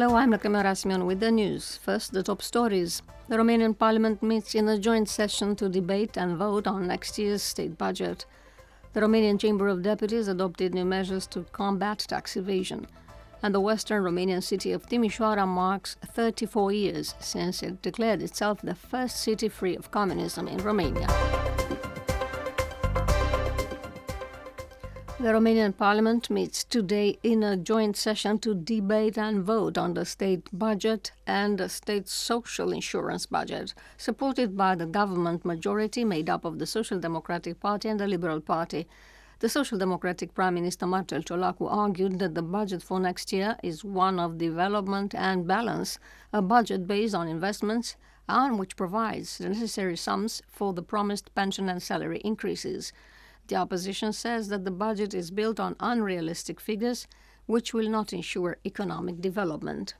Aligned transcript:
Hello, 0.00 0.14
I'm 0.14 0.30
Raquel 0.30 0.52
Rasmian 0.52 1.06
with 1.06 1.18
the 1.18 1.32
news. 1.32 1.80
First, 1.82 2.12
the 2.12 2.22
top 2.22 2.40
stories. 2.40 3.02
The 3.26 3.36
Romanian 3.36 3.76
Parliament 3.76 4.22
meets 4.22 4.54
in 4.54 4.68
a 4.68 4.78
joint 4.78 5.08
session 5.08 5.56
to 5.56 5.68
debate 5.68 6.16
and 6.16 6.36
vote 6.36 6.68
on 6.68 6.86
next 6.86 7.18
year's 7.18 7.42
state 7.42 7.76
budget. 7.76 8.24
The 8.92 9.00
Romanian 9.00 9.40
Chamber 9.40 9.66
of 9.66 9.82
Deputies 9.82 10.28
adopted 10.28 10.72
new 10.72 10.84
measures 10.84 11.26
to 11.26 11.42
combat 11.50 11.98
tax 11.98 12.36
evasion. 12.36 12.86
And 13.42 13.52
the 13.52 13.58
western 13.58 14.04
Romanian 14.04 14.40
city 14.40 14.70
of 14.70 14.86
Timișoara 14.86 15.48
marks 15.48 15.96
34 16.14 16.70
years 16.70 17.16
since 17.18 17.64
it 17.64 17.82
declared 17.82 18.22
itself 18.22 18.60
the 18.62 18.76
first 18.76 19.16
city 19.16 19.48
free 19.48 19.74
of 19.74 19.90
communism 19.90 20.46
in 20.46 20.58
Romania. 20.58 21.08
The 25.20 25.32
Romanian 25.32 25.76
Parliament 25.76 26.30
meets 26.30 26.62
today 26.62 27.18
in 27.24 27.42
a 27.42 27.56
joint 27.56 27.96
session 27.96 28.38
to 28.38 28.54
debate 28.54 29.18
and 29.18 29.42
vote 29.42 29.76
on 29.76 29.94
the 29.94 30.04
state 30.04 30.48
budget 30.52 31.10
and 31.26 31.58
the 31.58 31.68
state 31.68 32.06
social 32.06 32.70
insurance 32.70 33.26
budget, 33.26 33.74
supported 33.96 34.56
by 34.56 34.76
the 34.76 34.86
government 34.86 35.44
majority 35.44 36.04
made 36.04 36.30
up 36.30 36.44
of 36.44 36.60
the 36.60 36.66
Social 36.66 37.00
Democratic 37.00 37.58
Party 37.58 37.88
and 37.88 37.98
the 37.98 38.06
Liberal 38.06 38.40
Party. 38.40 38.86
The 39.40 39.48
Social 39.48 39.76
Democratic 39.76 40.34
Prime 40.34 40.54
Minister 40.54 40.86
Marcel 40.86 41.22
Ciolacu 41.22 41.68
argued 41.68 42.20
that 42.20 42.36
the 42.36 42.42
budget 42.42 42.80
for 42.80 43.00
next 43.00 43.32
year 43.32 43.56
is 43.60 43.84
one 43.84 44.20
of 44.20 44.38
development 44.38 45.16
and 45.16 45.48
balance, 45.48 45.98
a 46.32 46.40
budget 46.40 46.86
based 46.86 47.16
on 47.16 47.26
investments 47.26 47.96
and 48.28 48.56
which 48.56 48.76
provides 48.76 49.38
the 49.38 49.48
necessary 49.48 49.96
sums 49.96 50.42
for 50.48 50.72
the 50.72 50.82
promised 50.82 51.34
pension 51.34 51.68
and 51.68 51.82
salary 51.82 52.18
increases. 52.18 52.92
The 53.48 53.56
opposition 53.56 54.12
says 54.12 54.48
that 54.48 54.64
the 54.64 54.70
budget 54.70 55.14
is 55.14 55.30
built 55.30 55.58
on 55.58 55.74
unrealistic 55.80 56.60
figures 56.60 57.06
which 57.46 57.72
will 57.72 57.88
not 57.88 58.12
ensure 58.12 58.58
economic 58.66 59.22
development. 59.22 59.94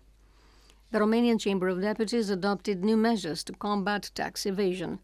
The 0.91 0.99
Romanian 1.01 1.41
Chamber 1.41 1.69
of 1.69 1.81
Deputies 1.81 2.29
adopted 2.29 2.85
new 2.85 2.97
measures 2.97 3.43
to 3.45 3.55
combat 3.55 4.11
tax 4.15 4.45
evasion. 4.45 5.01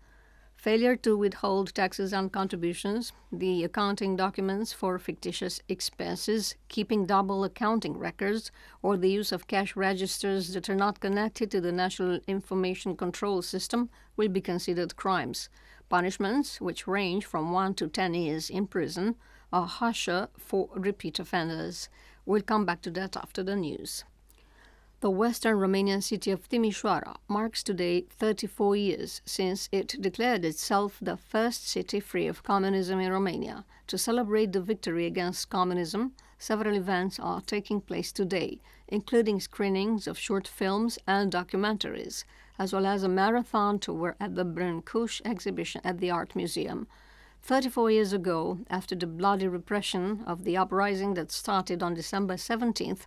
Failure 0.57 0.97
to 0.97 1.17
withhold 1.17 1.75
taxes 1.75 2.13
and 2.13 2.31
contributions, 2.31 3.13
the 3.33 3.65
accounting 3.65 4.15
documents 4.15 4.73
for 4.73 4.99
fictitious 4.99 5.61
expenses, 5.69 6.55
keeping 6.69 7.07
double 7.07 7.45
accounting 7.45 7.99
records, 7.99 8.51
or 8.83 8.97
the 8.97 9.11
use 9.11 9.33
of 9.33 9.47
cash 9.47 9.75
registers 9.75 10.53
that 10.53 10.69
are 10.69 10.77
not 10.77 11.01
connected 11.01 11.51
to 11.51 11.61
the 11.61 11.73
National 11.73 12.21
Information 12.27 12.97
Control 12.97 13.43
System 13.43 13.89
will 14.17 14.29
be 14.29 14.41
considered 14.41 14.97
crimes. 14.97 15.49
Punishments, 15.89 16.61
which 16.61 16.87
range 16.87 17.25
from 17.25 17.53
1 17.53 17.75
to 17.75 17.89
10 17.89 18.15
years 18.15 18.49
in 18.51 18.67
prison, 18.67 19.17
are 19.53 19.67
harsher 19.67 20.29
for 20.37 20.69
repeat 20.75 21.19
offenders. 21.19 21.89
We'll 22.27 22.43
come 22.43 22.65
back 22.65 22.81
to 22.83 22.91
that 22.93 23.17
after 23.17 23.43
the 23.43 23.55
news. 23.55 24.05
The 25.01 25.11
western 25.11 25.59
Romanian 25.59 26.03
city 26.03 26.31
of 26.31 26.49
Timișoara 26.49 27.17
marks 27.29 27.63
today 27.63 28.07
34 28.09 28.77
years 28.77 29.21
since 29.27 29.69
it 29.71 30.01
declared 30.01 30.47
itself 30.47 30.97
the 31.03 31.19
first 31.19 31.69
city 31.69 32.01
free 32.01 32.27
of 32.27 32.43
communism 32.43 33.01
in 33.01 33.13
Romania. 33.13 33.67
To 33.89 33.99
celebrate 33.99 34.53
the 34.53 34.63
victory 34.63 35.05
against 35.05 35.51
communism, 35.51 36.13
several 36.39 36.75
events 36.75 37.21
are 37.21 37.43
taking 37.43 37.83
place 37.83 38.13
today, 38.13 38.63
including 38.89 39.41
screenings 39.41 40.07
of 40.07 40.19
short 40.19 40.49
films 40.49 40.99
and 41.07 41.31
documentaries 41.31 42.25
as 42.59 42.73
well 42.73 42.87
as 42.87 43.03
a 43.03 43.09
marathon 43.09 43.79
tour 43.79 44.17
at 44.21 44.35
the 44.35 44.45
Brâncuși 44.45 45.21
exhibition 45.25 45.81
at 45.85 45.99
the 45.99 46.11
Art 46.11 46.35
Museum. 46.37 46.87
34 47.43 47.91
years 47.91 48.13
ago, 48.13 48.59
after 48.71 48.95
the 48.95 49.07
bloody 49.07 49.47
repression 49.47 50.23
of 50.27 50.45
the 50.45 50.57
uprising 50.57 51.15
that 51.15 51.31
started 51.31 51.83
on 51.83 51.95
December 51.95 52.35
17th, 52.35 53.07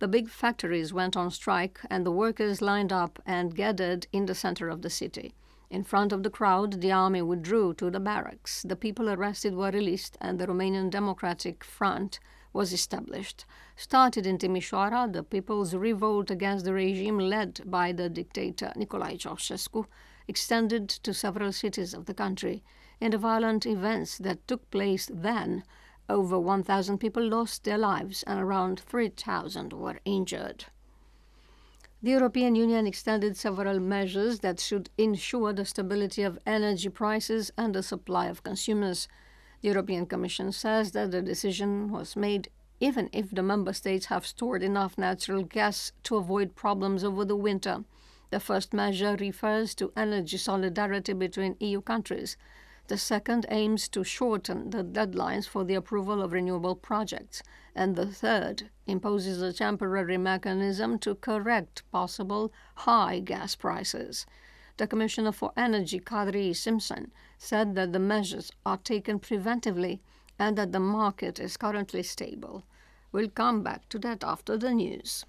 the 0.00 0.08
big 0.08 0.28
factories 0.28 0.92
went 0.92 1.16
on 1.16 1.30
strike 1.30 1.78
and 1.90 2.04
the 2.04 2.10
workers 2.10 2.62
lined 2.62 2.92
up 2.92 3.22
and 3.26 3.54
gathered 3.54 4.06
in 4.12 4.26
the 4.26 4.34
center 4.34 4.68
of 4.68 4.82
the 4.82 4.90
city. 4.90 5.34
In 5.70 5.84
front 5.84 6.12
of 6.12 6.24
the 6.24 6.30
crowd, 6.30 6.80
the 6.80 6.90
army 6.90 7.22
withdrew 7.22 7.74
to 7.74 7.90
the 7.90 8.00
barracks. 8.00 8.62
The 8.62 8.74
people 8.74 9.08
arrested 9.08 9.54
were 9.54 9.70
released, 9.70 10.18
and 10.20 10.40
the 10.40 10.46
Romanian 10.48 10.90
Democratic 10.90 11.62
Front 11.62 12.18
was 12.52 12.72
established. 12.72 13.44
Started 13.76 14.26
in 14.26 14.38
Timișoara, 14.38 15.12
the 15.12 15.22
people's 15.22 15.74
revolt 15.74 16.30
against 16.30 16.64
the 16.64 16.72
regime 16.72 17.18
led 17.18 17.60
by 17.64 17.92
the 17.92 18.08
dictator 18.08 18.72
Nicolae 18.76 19.18
Ceausescu 19.18 19.86
extended 20.28 20.88
to 20.88 21.14
several 21.14 21.52
cities 21.52 21.94
of 21.94 22.06
the 22.06 22.14
country. 22.14 22.62
In 23.00 23.12
the 23.12 23.18
violent 23.18 23.66
events 23.66 24.18
that 24.18 24.46
took 24.46 24.70
place 24.70 25.10
then, 25.12 25.64
over 26.08 26.38
1,000 26.38 26.98
people 26.98 27.26
lost 27.26 27.64
their 27.64 27.78
lives 27.78 28.22
and 28.24 28.40
around 28.40 28.80
3,000 28.80 29.72
were 29.72 30.00
injured. 30.04 30.66
The 32.02 32.12
European 32.12 32.54
Union 32.54 32.86
extended 32.86 33.36
several 33.36 33.78
measures 33.78 34.40
that 34.40 34.58
should 34.58 34.88
ensure 34.96 35.52
the 35.52 35.66
stability 35.66 36.22
of 36.22 36.38
energy 36.46 36.88
prices 36.88 37.52
and 37.58 37.74
the 37.74 37.82
supply 37.82 38.26
of 38.26 38.42
consumers. 38.42 39.06
The 39.60 39.68
European 39.68 40.06
Commission 40.06 40.52
says 40.52 40.92
that 40.92 41.10
the 41.10 41.20
decision 41.20 41.90
was 41.90 42.16
made 42.16 42.50
even 42.80 43.10
if 43.12 43.30
the 43.30 43.42
member 43.42 43.74
states 43.74 44.06
have 44.06 44.26
stored 44.26 44.62
enough 44.62 44.96
natural 44.96 45.42
gas 45.42 45.92
to 46.04 46.16
avoid 46.16 46.56
problems 46.56 47.04
over 47.04 47.26
the 47.26 47.36
winter. 47.36 47.84
The 48.30 48.40
first 48.40 48.72
measure 48.72 49.16
refers 49.16 49.74
to 49.74 49.92
energy 49.96 50.38
solidarity 50.38 51.12
between 51.12 51.56
EU 51.60 51.82
countries. 51.82 52.38
The 52.86 52.96
second 52.96 53.44
aims 53.50 53.86
to 53.88 54.02
shorten 54.02 54.70
the 54.70 54.82
deadlines 54.82 55.46
for 55.46 55.62
the 55.62 55.74
approval 55.74 56.22
of 56.22 56.32
renewable 56.32 56.74
projects. 56.74 57.42
And 57.74 57.96
the 57.96 58.06
third 58.06 58.70
imposes 58.86 59.42
a 59.42 59.52
temporary 59.52 60.16
mechanism 60.16 60.98
to 61.00 61.16
correct 61.16 61.82
possible 61.92 62.50
high 62.76 63.20
gas 63.20 63.54
prices. 63.56 64.26
The 64.80 64.86
Commissioner 64.86 65.32
for 65.32 65.52
Energy, 65.58 66.00
Kadri 66.00 66.56
Simson, 66.56 67.12
said 67.36 67.74
that 67.74 67.92
the 67.92 67.98
measures 67.98 68.50
are 68.64 68.78
taken 68.78 69.20
preventively 69.20 70.00
and 70.38 70.56
that 70.56 70.72
the 70.72 70.80
market 70.80 71.38
is 71.38 71.58
currently 71.58 72.02
stable. 72.02 72.64
We'll 73.12 73.28
come 73.28 73.62
back 73.62 73.90
to 73.90 73.98
that 73.98 74.24
after 74.24 74.56
the 74.56 74.72
news. 74.72 75.26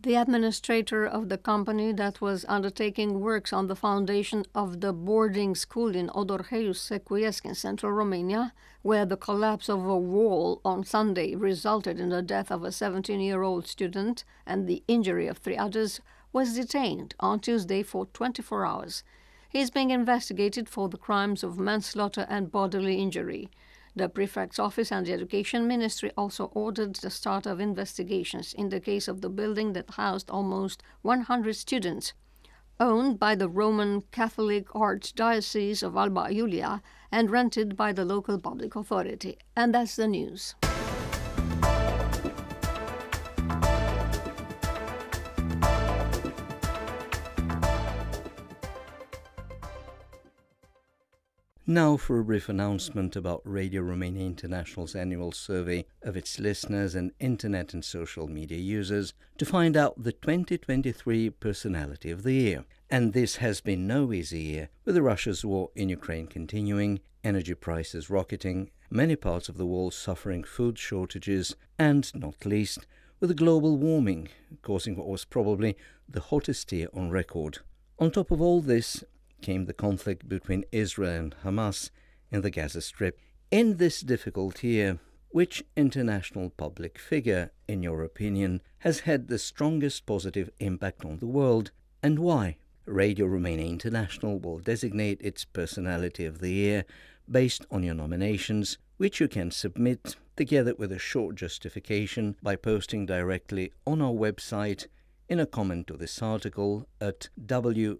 The 0.00 0.14
administrator 0.14 1.06
of 1.06 1.28
the 1.28 1.36
company 1.36 1.92
that 1.92 2.22
was 2.22 2.46
undertaking 2.48 3.20
works 3.20 3.52
on 3.52 3.66
the 3.66 3.76
foundation 3.76 4.46
of 4.54 4.80
the 4.80 4.94
boarding 4.94 5.54
school 5.54 5.94
in 5.94 6.08
Odorheiu 6.08 6.70
Secuiesc 6.74 7.44
in 7.44 7.54
central 7.54 7.92
Romania, 7.92 8.54
where 8.80 9.04
the 9.04 9.18
collapse 9.18 9.68
of 9.68 9.86
a 9.86 9.98
wall 9.98 10.62
on 10.64 10.82
Sunday 10.82 11.34
resulted 11.34 12.00
in 12.00 12.08
the 12.08 12.22
death 12.22 12.50
of 12.50 12.64
a 12.64 12.72
17 12.72 13.20
year 13.20 13.42
old 13.42 13.66
student 13.66 14.24
and 14.46 14.66
the 14.66 14.82
injury 14.88 15.26
of 15.26 15.36
three 15.36 15.58
others, 15.58 16.00
was 16.32 16.54
detained 16.54 17.14
on 17.20 17.40
Tuesday 17.40 17.82
for 17.82 18.06
24 18.06 18.64
hours. 18.66 19.04
He 19.48 19.60
is 19.60 19.70
being 19.70 19.90
investigated 19.90 20.68
for 20.68 20.88
the 20.88 20.96
crimes 20.96 21.44
of 21.44 21.58
manslaughter 21.58 22.26
and 22.28 22.50
bodily 22.50 22.96
injury. 23.00 23.50
The 23.94 24.08
prefect's 24.08 24.58
office 24.58 24.90
and 24.90 25.06
the 25.06 25.12
education 25.12 25.68
ministry 25.68 26.10
also 26.16 26.46
ordered 26.54 26.94
the 26.94 27.10
start 27.10 27.44
of 27.44 27.60
investigations 27.60 28.54
in 28.54 28.70
the 28.70 28.80
case 28.80 29.06
of 29.06 29.20
the 29.20 29.28
building 29.28 29.74
that 29.74 29.90
housed 29.90 30.30
almost 30.30 30.82
100 31.02 31.54
students, 31.54 32.14
owned 32.80 33.18
by 33.18 33.34
the 33.34 33.50
Roman 33.50 34.00
Catholic 34.10 34.68
Archdiocese 34.68 35.82
of 35.82 35.94
Alba 35.94 36.28
Iulia 36.30 36.80
and 37.10 37.30
rented 37.30 37.76
by 37.76 37.92
the 37.92 38.06
local 38.06 38.38
public 38.38 38.74
authority. 38.74 39.36
And 39.54 39.74
that's 39.74 39.96
the 39.96 40.08
news. 40.08 40.54
Now 51.66 51.96
for 51.96 52.18
a 52.18 52.24
brief 52.24 52.48
announcement 52.48 53.14
about 53.14 53.40
Radio 53.44 53.82
Romania 53.82 54.26
International's 54.26 54.96
annual 54.96 55.30
survey 55.30 55.86
of 56.02 56.16
its 56.16 56.40
listeners 56.40 56.96
and 56.96 57.12
internet 57.20 57.72
and 57.72 57.84
social 57.84 58.26
media 58.26 58.58
users 58.58 59.14
to 59.38 59.44
find 59.44 59.76
out 59.76 60.02
the 60.02 60.10
2023 60.10 61.30
personality 61.30 62.10
of 62.10 62.24
the 62.24 62.32
year. 62.32 62.64
And 62.90 63.12
this 63.12 63.36
has 63.36 63.60
been 63.60 63.86
no 63.86 64.12
easy 64.12 64.40
year, 64.40 64.70
with 64.84 64.96
the 64.96 65.02
Russia's 65.02 65.44
war 65.44 65.70
in 65.76 65.88
Ukraine 65.88 66.26
continuing, 66.26 66.98
energy 67.22 67.54
prices 67.54 68.10
rocketing, 68.10 68.72
many 68.90 69.14
parts 69.14 69.48
of 69.48 69.56
the 69.56 69.66
world 69.66 69.94
suffering 69.94 70.42
food 70.42 70.80
shortages, 70.80 71.54
and, 71.78 72.12
not 72.12 72.44
least, 72.44 72.88
with 73.20 73.36
global 73.36 73.76
warming 73.76 74.28
causing 74.62 74.96
what 74.96 75.06
was 75.06 75.24
probably 75.24 75.76
the 76.08 76.22
hottest 76.22 76.72
year 76.72 76.88
on 76.92 77.10
record. 77.10 77.60
On 78.00 78.10
top 78.10 78.32
of 78.32 78.40
all 78.42 78.60
this, 78.60 79.04
came 79.42 79.66
the 79.66 79.74
conflict 79.74 80.28
between 80.28 80.64
Israel 80.72 81.12
and 81.12 81.36
Hamas 81.44 81.90
in 82.30 82.40
the 82.40 82.50
Gaza 82.50 82.80
Strip. 82.80 83.18
In 83.50 83.76
this 83.76 84.00
difficult 84.00 84.64
year, 84.64 84.98
which 85.28 85.64
international 85.76 86.50
public 86.50 86.98
figure, 86.98 87.52
in 87.68 87.82
your 87.82 88.02
opinion, 88.02 88.62
has 88.78 89.00
had 89.00 89.28
the 89.28 89.38
strongest 89.38 90.06
positive 90.06 90.48
impact 90.60 91.04
on 91.04 91.18
the 91.18 91.26
world 91.26 91.70
and 92.02 92.18
why? 92.18 92.56
Radio 92.84 93.26
Romania 93.26 93.66
International 93.66 94.38
will 94.38 94.58
designate 94.58 95.20
its 95.20 95.44
Personality 95.44 96.24
of 96.24 96.40
the 96.40 96.52
Year 96.52 96.84
based 97.30 97.64
on 97.70 97.82
your 97.82 97.94
nominations, 97.94 98.76
which 98.96 99.20
you 99.20 99.28
can 99.28 99.50
submit 99.50 100.16
together 100.36 100.74
with 100.74 100.90
a 100.90 100.98
short 100.98 101.36
justification 101.36 102.36
by 102.42 102.56
posting 102.56 103.06
directly 103.06 103.72
on 103.86 104.02
our 104.02 104.12
website 104.12 104.86
in 105.32 105.40
a 105.40 105.46
comment 105.46 105.86
to 105.86 105.96
this 105.96 106.20
article 106.20 106.86
at 107.00 107.30
www.rri.ro, 107.46 107.98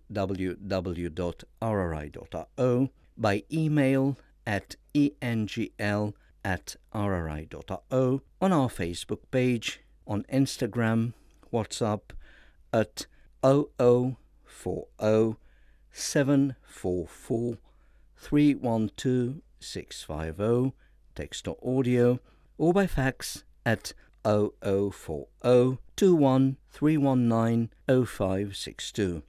by 3.16 3.42
email 3.50 4.18
at 4.46 4.76
engl 4.94 6.12
at 6.44 6.76
rri.ro, 6.94 8.20
on 8.42 8.52
our 8.52 8.68
Facebook 8.68 9.20
page, 9.30 9.80
on 10.06 10.24
Instagram, 10.24 11.14
WhatsApp 11.50 12.02
at 12.70 13.06
0040 13.42 14.16
744 15.90 17.58
312 18.14 19.40
650, 19.58 20.74
text 21.14 21.48
or 21.48 21.56
audio, 21.64 22.20
or 22.58 22.74
by 22.74 22.86
fax 22.86 23.44
at 23.64 23.94
0040 24.24 25.28
0562. 27.86 29.22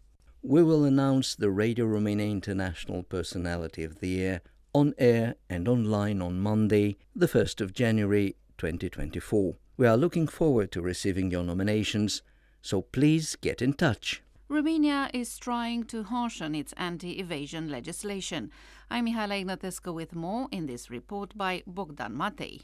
We 0.46 0.62
will 0.62 0.84
announce 0.84 1.36
the 1.36 1.50
Radio 1.50 1.86
Romania 1.86 2.28
International 2.28 3.04
Personality 3.04 3.84
of 3.84 4.00
the 4.00 4.10
Year 4.10 4.42
on 4.74 4.94
air 4.98 5.36
and 5.50 5.68
online 5.68 6.22
on 6.22 6.40
Monday, 6.40 6.98
the 7.16 7.28
1st 7.28 7.62
of 7.62 7.74
January 7.74 8.36
2024. 8.58 9.56
We 9.78 9.88
are 9.88 9.98
looking 9.98 10.28
forward 10.28 10.72
to 10.74 10.82
receiving 10.82 11.32
your 11.32 11.44
nominations, 11.44 12.22
so 12.62 12.82
please 12.82 13.36
get 13.36 13.62
in 13.62 13.74
touch. 13.74 14.22
Romania 14.50 15.10
is 15.14 15.38
trying 15.38 15.86
to 15.86 16.04
harshen 16.04 16.56
its 16.58 16.74
anti 16.74 17.20
evasion 17.20 17.70
legislation. 17.70 18.52
I'm 18.92 19.08
Mihaela 19.08 19.44
Ignatescu 19.44 19.94
with 19.94 20.14
more 20.14 20.48
in 20.52 20.68
this 20.68 20.90
report 20.90 21.36
by 21.38 21.64
Bogdan 21.66 22.14
Matei. 22.14 22.62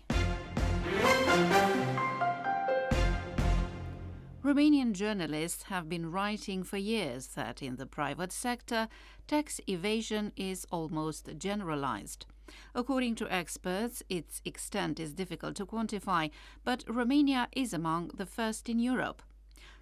Romanian 4.49 4.93
journalists 4.93 5.65
have 5.65 5.87
been 5.87 6.11
writing 6.11 6.63
for 6.63 6.77
years 6.77 7.27
that 7.35 7.61
in 7.61 7.75
the 7.75 7.85
private 7.85 8.31
sector, 8.31 8.87
tax 9.27 9.61
evasion 9.67 10.31
is 10.35 10.65
almost 10.71 11.29
generalized. 11.37 12.25
According 12.73 13.13
to 13.17 13.31
experts, 13.31 14.01
its 14.09 14.41
extent 14.45 14.99
is 14.99 15.13
difficult 15.13 15.55
to 15.57 15.67
quantify, 15.67 16.31
but 16.63 16.83
Romania 16.87 17.47
is 17.51 17.73
among 17.73 18.07
the 18.15 18.25
first 18.25 18.67
in 18.69 18.79
Europe. 18.79 19.21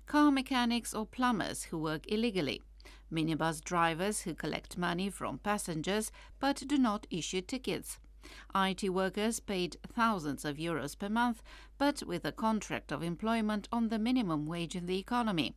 Car 0.05 0.31
mechanics 0.31 0.93
or 0.93 1.05
plumbers 1.05 1.63
who 1.63 1.77
work 1.77 2.05
illegally, 2.11 2.61
minibus 3.09 3.63
drivers 3.63 4.23
who 4.23 4.33
collect 4.33 4.77
money 4.77 5.09
from 5.09 5.37
passengers 5.37 6.11
but 6.41 6.61
do 6.67 6.77
not 6.77 7.07
issue 7.09 7.39
tickets, 7.39 7.99
IT 8.55 8.89
workers 8.89 9.39
paid 9.39 9.77
thousands 9.87 10.45
of 10.45 10.57
euros 10.57 10.97
per 10.97 11.09
month, 11.09 11.41
but 11.77 12.03
with 12.03 12.25
a 12.25 12.31
contract 12.31 12.91
of 12.91 13.03
employment 13.03 13.67
on 13.71 13.89
the 13.89 13.99
minimum 13.99 14.45
wage 14.45 14.75
in 14.75 14.85
the 14.85 14.99
economy. 14.99 15.55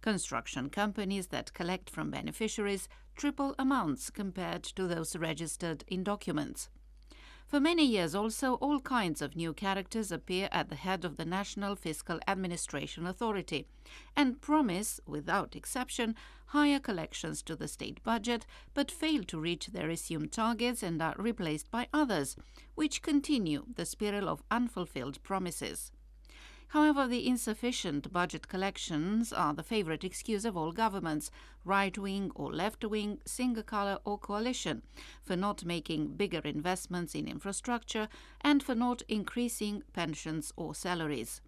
Construction 0.00 0.70
companies 0.70 1.28
that 1.28 1.52
collect 1.54 1.90
from 1.90 2.10
beneficiaries 2.10 2.88
triple 3.16 3.54
amounts 3.58 4.10
compared 4.10 4.62
to 4.62 4.86
those 4.86 5.16
registered 5.16 5.84
in 5.88 6.04
documents. 6.04 6.68
For 7.48 7.60
many 7.60 7.86
years 7.86 8.14
also, 8.14 8.56
all 8.56 8.78
kinds 8.78 9.22
of 9.22 9.34
new 9.34 9.54
characters 9.54 10.12
appear 10.12 10.50
at 10.52 10.68
the 10.68 10.74
head 10.74 11.02
of 11.02 11.16
the 11.16 11.24
National 11.24 11.76
Fiscal 11.76 12.20
Administration 12.28 13.06
Authority 13.06 13.66
and 14.14 14.42
promise, 14.42 15.00
without 15.06 15.56
exception, 15.56 16.14
higher 16.48 16.78
collections 16.78 17.40
to 17.44 17.56
the 17.56 17.66
state 17.66 18.02
budget, 18.04 18.44
but 18.74 18.90
fail 18.90 19.24
to 19.24 19.40
reach 19.40 19.68
their 19.68 19.88
assumed 19.88 20.30
targets 20.30 20.82
and 20.82 21.00
are 21.00 21.14
replaced 21.16 21.70
by 21.70 21.88
others, 21.90 22.36
which 22.74 23.00
continue 23.00 23.64
the 23.76 23.86
spiral 23.86 24.28
of 24.28 24.42
unfulfilled 24.50 25.22
promises. 25.22 25.90
However, 26.72 27.06
the 27.06 27.26
insufficient 27.26 28.12
budget 28.12 28.46
collections 28.46 29.32
are 29.32 29.54
the 29.54 29.62
favorite 29.62 30.04
excuse 30.04 30.44
of 30.44 30.54
all 30.54 30.72
governments, 30.72 31.30
right 31.64 31.96
wing 31.96 32.30
or 32.34 32.52
left 32.52 32.84
wing, 32.84 33.20
single 33.24 33.62
color 33.62 33.98
or 34.04 34.18
coalition, 34.18 34.82
for 35.22 35.34
not 35.34 35.64
making 35.64 36.16
bigger 36.16 36.40
investments 36.40 37.14
in 37.14 37.26
infrastructure 37.26 38.08
and 38.42 38.62
for 38.62 38.74
not 38.74 39.02
increasing 39.08 39.82
pensions 39.94 40.52
or 40.56 40.74
salaries. 40.74 41.40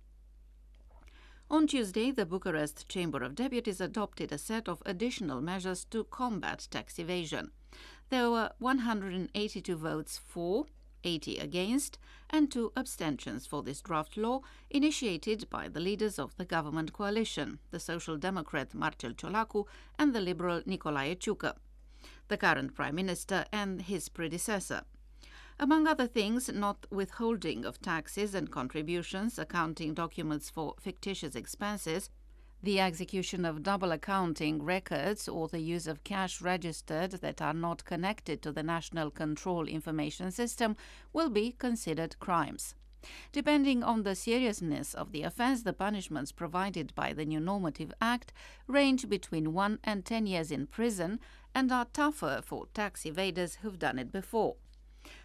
On 1.50 1.66
Tuesday, 1.66 2.12
the 2.12 2.24
Bucharest 2.24 2.88
Chamber 2.88 3.22
of 3.22 3.34
Deputies 3.34 3.80
adopted 3.80 4.32
a 4.32 4.38
set 4.38 4.68
of 4.68 4.82
additional 4.86 5.42
measures 5.42 5.84
to 5.86 6.04
combat 6.04 6.66
tax 6.70 6.98
evasion. 6.98 7.50
There 8.08 8.30
were 8.30 8.52
182 8.58 9.76
votes 9.76 10.18
for, 10.24 10.66
80 11.04 11.38
against, 11.38 11.98
and 12.28 12.50
two 12.50 12.72
abstentions 12.76 13.46
for 13.46 13.62
this 13.62 13.80
draft 13.80 14.16
law 14.16 14.40
initiated 14.70 15.48
by 15.50 15.68
the 15.68 15.80
leaders 15.80 16.18
of 16.18 16.36
the 16.36 16.44
government 16.44 16.92
coalition, 16.92 17.58
the 17.70 17.80
Social 17.80 18.16
Democrat 18.16 18.74
Marcel 18.74 19.12
Ciolacu 19.12 19.66
and 19.98 20.14
the 20.14 20.20
Liberal 20.20 20.62
Nicolae 20.62 21.16
Ciucă, 21.16 21.54
the 22.28 22.36
current 22.36 22.74
Prime 22.74 22.94
Minister 22.94 23.44
and 23.52 23.82
his 23.82 24.08
predecessor. 24.08 24.82
Among 25.58 25.86
other 25.86 26.06
things, 26.06 26.48
not 26.48 26.86
withholding 26.90 27.66
of 27.66 27.82
taxes 27.82 28.34
and 28.34 28.50
contributions, 28.50 29.38
accounting 29.38 29.92
documents 29.92 30.48
for 30.48 30.74
fictitious 30.80 31.36
expenses, 31.36 32.08
the 32.62 32.80
execution 32.80 33.44
of 33.44 33.62
double 33.62 33.90
accounting 33.90 34.62
records 34.62 35.28
or 35.28 35.48
the 35.48 35.60
use 35.60 35.86
of 35.86 36.04
cash 36.04 36.42
registered 36.42 37.12
that 37.12 37.40
are 37.40 37.54
not 37.54 37.84
connected 37.84 38.42
to 38.42 38.52
the 38.52 38.62
National 38.62 39.10
Control 39.10 39.66
Information 39.66 40.30
System 40.30 40.76
will 41.12 41.30
be 41.30 41.52
considered 41.52 42.18
crimes. 42.20 42.74
Depending 43.32 43.82
on 43.82 44.02
the 44.02 44.14
seriousness 44.14 44.92
of 44.92 45.12
the 45.12 45.22
offence, 45.22 45.62
the 45.62 45.72
punishments 45.72 46.32
provided 46.32 46.94
by 46.94 47.14
the 47.14 47.24
new 47.24 47.40
normative 47.40 47.94
act 48.00 48.30
range 48.66 49.08
between 49.08 49.54
1 49.54 49.78
and 49.82 50.04
10 50.04 50.26
years 50.26 50.50
in 50.50 50.66
prison 50.66 51.18
and 51.54 51.72
are 51.72 51.86
tougher 51.86 52.42
for 52.44 52.66
tax 52.74 53.04
evaders 53.04 53.56
who've 53.56 53.78
done 53.78 53.98
it 53.98 54.12
before. 54.12 54.56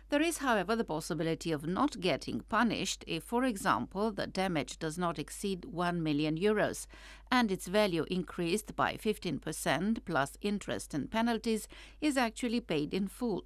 There 0.09 0.21
is, 0.21 0.37
however, 0.37 0.75
the 0.75 0.83
possibility 0.83 1.51
of 1.51 1.65
not 1.65 1.99
getting 1.99 2.41
punished 2.41 3.03
if, 3.07 3.23
for 3.23 3.43
example, 3.43 4.11
the 4.11 4.27
damage 4.27 4.77
does 4.77 4.97
not 4.97 5.17
exceed 5.17 5.65
1 5.65 6.03
million 6.03 6.37
euros 6.37 6.85
and 7.31 7.51
its 7.51 7.67
value 7.67 8.05
increased 8.11 8.75
by 8.75 8.97
15% 8.97 10.05
plus 10.05 10.37
interest 10.41 10.93
and 10.93 11.09
penalties 11.09 11.67
is 12.01 12.17
actually 12.17 12.61
paid 12.61 12.93
in 12.93 13.07
full. 13.07 13.45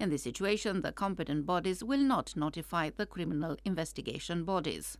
In 0.00 0.08
this 0.08 0.22
situation, 0.22 0.80
the 0.80 0.92
competent 0.92 1.44
bodies 1.44 1.84
will 1.84 2.00
not 2.00 2.34
notify 2.34 2.90
the 2.90 3.06
criminal 3.06 3.56
investigation 3.64 4.44
bodies. 4.44 4.96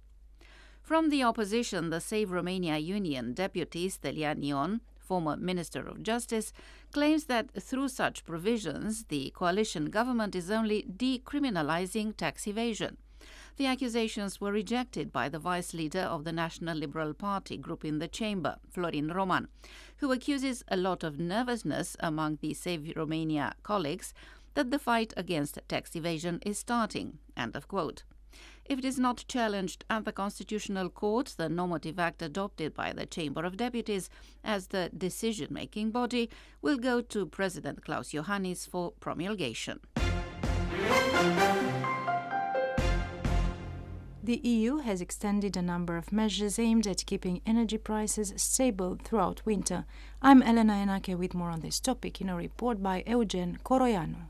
From 0.82 1.08
the 1.08 1.22
opposition, 1.22 1.90
the 1.90 2.00
Save 2.00 2.30
Romania 2.30 2.76
Union 2.78 3.32
deputy 3.32 3.88
Stelian 3.88 4.44
Ion 4.44 4.80
former 5.08 5.36
Minister 5.36 5.82
of 5.88 6.02
Justice, 6.02 6.52
claims 6.92 7.24
that 7.24 7.46
through 7.68 7.88
such 7.88 8.26
provisions, 8.26 9.04
the 9.08 9.32
coalition 9.34 9.86
government 9.86 10.34
is 10.36 10.50
only 10.50 10.82
decriminalizing 10.84 12.16
tax 12.16 12.46
evasion. 12.46 12.98
The 13.56 13.66
accusations 13.66 14.40
were 14.40 14.52
rejected 14.52 15.10
by 15.10 15.28
the 15.28 15.40
vice 15.40 15.74
leader 15.74 16.06
of 16.14 16.22
the 16.22 16.32
National 16.32 16.78
Liberal 16.78 17.12
Party 17.14 17.56
group 17.56 17.84
in 17.84 17.98
the 17.98 18.06
chamber, 18.06 18.56
Florin 18.70 19.08
Roman, 19.08 19.48
who 19.96 20.12
accuses 20.12 20.62
a 20.68 20.76
lot 20.76 21.02
of 21.02 21.18
nervousness 21.18 21.96
among 21.98 22.38
the 22.40 22.54
Save 22.54 22.92
Romania 22.94 23.54
colleagues 23.64 24.14
that 24.54 24.70
the 24.70 24.78
fight 24.78 25.12
against 25.16 25.58
tax 25.68 25.96
evasion 25.96 26.38
is 26.46 26.58
starting. 26.58 27.18
End 27.36 27.56
of 27.56 27.66
quote. 27.66 28.04
If 28.68 28.80
it 28.80 28.84
is 28.84 28.98
not 28.98 29.24
challenged 29.28 29.86
at 29.88 30.04
the 30.04 30.12
Constitutional 30.12 30.90
Court, 30.90 31.34
the 31.38 31.48
normative 31.48 31.98
act 31.98 32.20
adopted 32.20 32.74
by 32.74 32.92
the 32.92 33.06
Chamber 33.06 33.46
of 33.46 33.56
Deputies 33.56 34.10
as 34.44 34.66
the 34.66 34.90
decision 34.96 35.48
making 35.50 35.90
body 35.90 36.28
will 36.60 36.76
go 36.76 37.00
to 37.00 37.24
President 37.24 37.82
Klaus 37.82 38.12
Iohannis 38.12 38.68
for 38.68 38.92
promulgation. 39.00 39.80
The 44.22 44.36
EU 44.42 44.76
has 44.78 45.00
extended 45.00 45.56
a 45.56 45.62
number 45.62 45.96
of 45.96 46.12
measures 46.12 46.58
aimed 46.58 46.86
at 46.86 47.06
keeping 47.06 47.40
energy 47.46 47.78
prices 47.78 48.34
stable 48.36 48.98
throughout 49.02 49.40
winter. 49.46 49.86
I'm 50.20 50.42
Elena 50.42 50.74
Enache 50.74 51.16
with 51.16 51.32
more 51.32 51.48
on 51.48 51.60
this 51.60 51.80
topic 51.80 52.20
in 52.20 52.28
a 52.28 52.36
report 52.36 52.82
by 52.82 53.02
Eugen 53.06 53.56
Coroianu. 53.64 54.28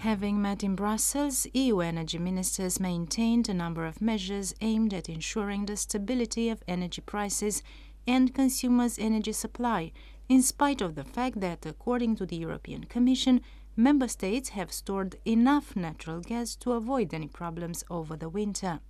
Having 0.00 0.40
met 0.40 0.64
in 0.64 0.76
Brussels, 0.76 1.46
EU 1.52 1.80
energy 1.80 2.16
ministers 2.16 2.80
maintained 2.80 3.50
a 3.50 3.52
number 3.52 3.84
of 3.84 4.00
measures 4.00 4.54
aimed 4.62 4.94
at 4.94 5.10
ensuring 5.10 5.66
the 5.66 5.76
stability 5.76 6.48
of 6.48 6.62
energy 6.66 7.02
prices 7.02 7.62
and 8.06 8.34
consumers' 8.34 8.98
energy 8.98 9.32
supply, 9.32 9.92
in 10.26 10.40
spite 10.40 10.80
of 10.80 10.94
the 10.94 11.04
fact 11.04 11.40
that, 11.40 11.66
according 11.66 12.16
to 12.16 12.24
the 12.24 12.36
European 12.36 12.84
Commission, 12.84 13.42
member 13.76 14.08
states 14.08 14.48
have 14.48 14.72
stored 14.72 15.16
enough 15.26 15.76
natural 15.76 16.22
gas 16.22 16.56
to 16.56 16.72
avoid 16.72 17.12
any 17.12 17.28
problems 17.28 17.84
over 17.90 18.16
the 18.16 18.30
winter. 18.30 18.80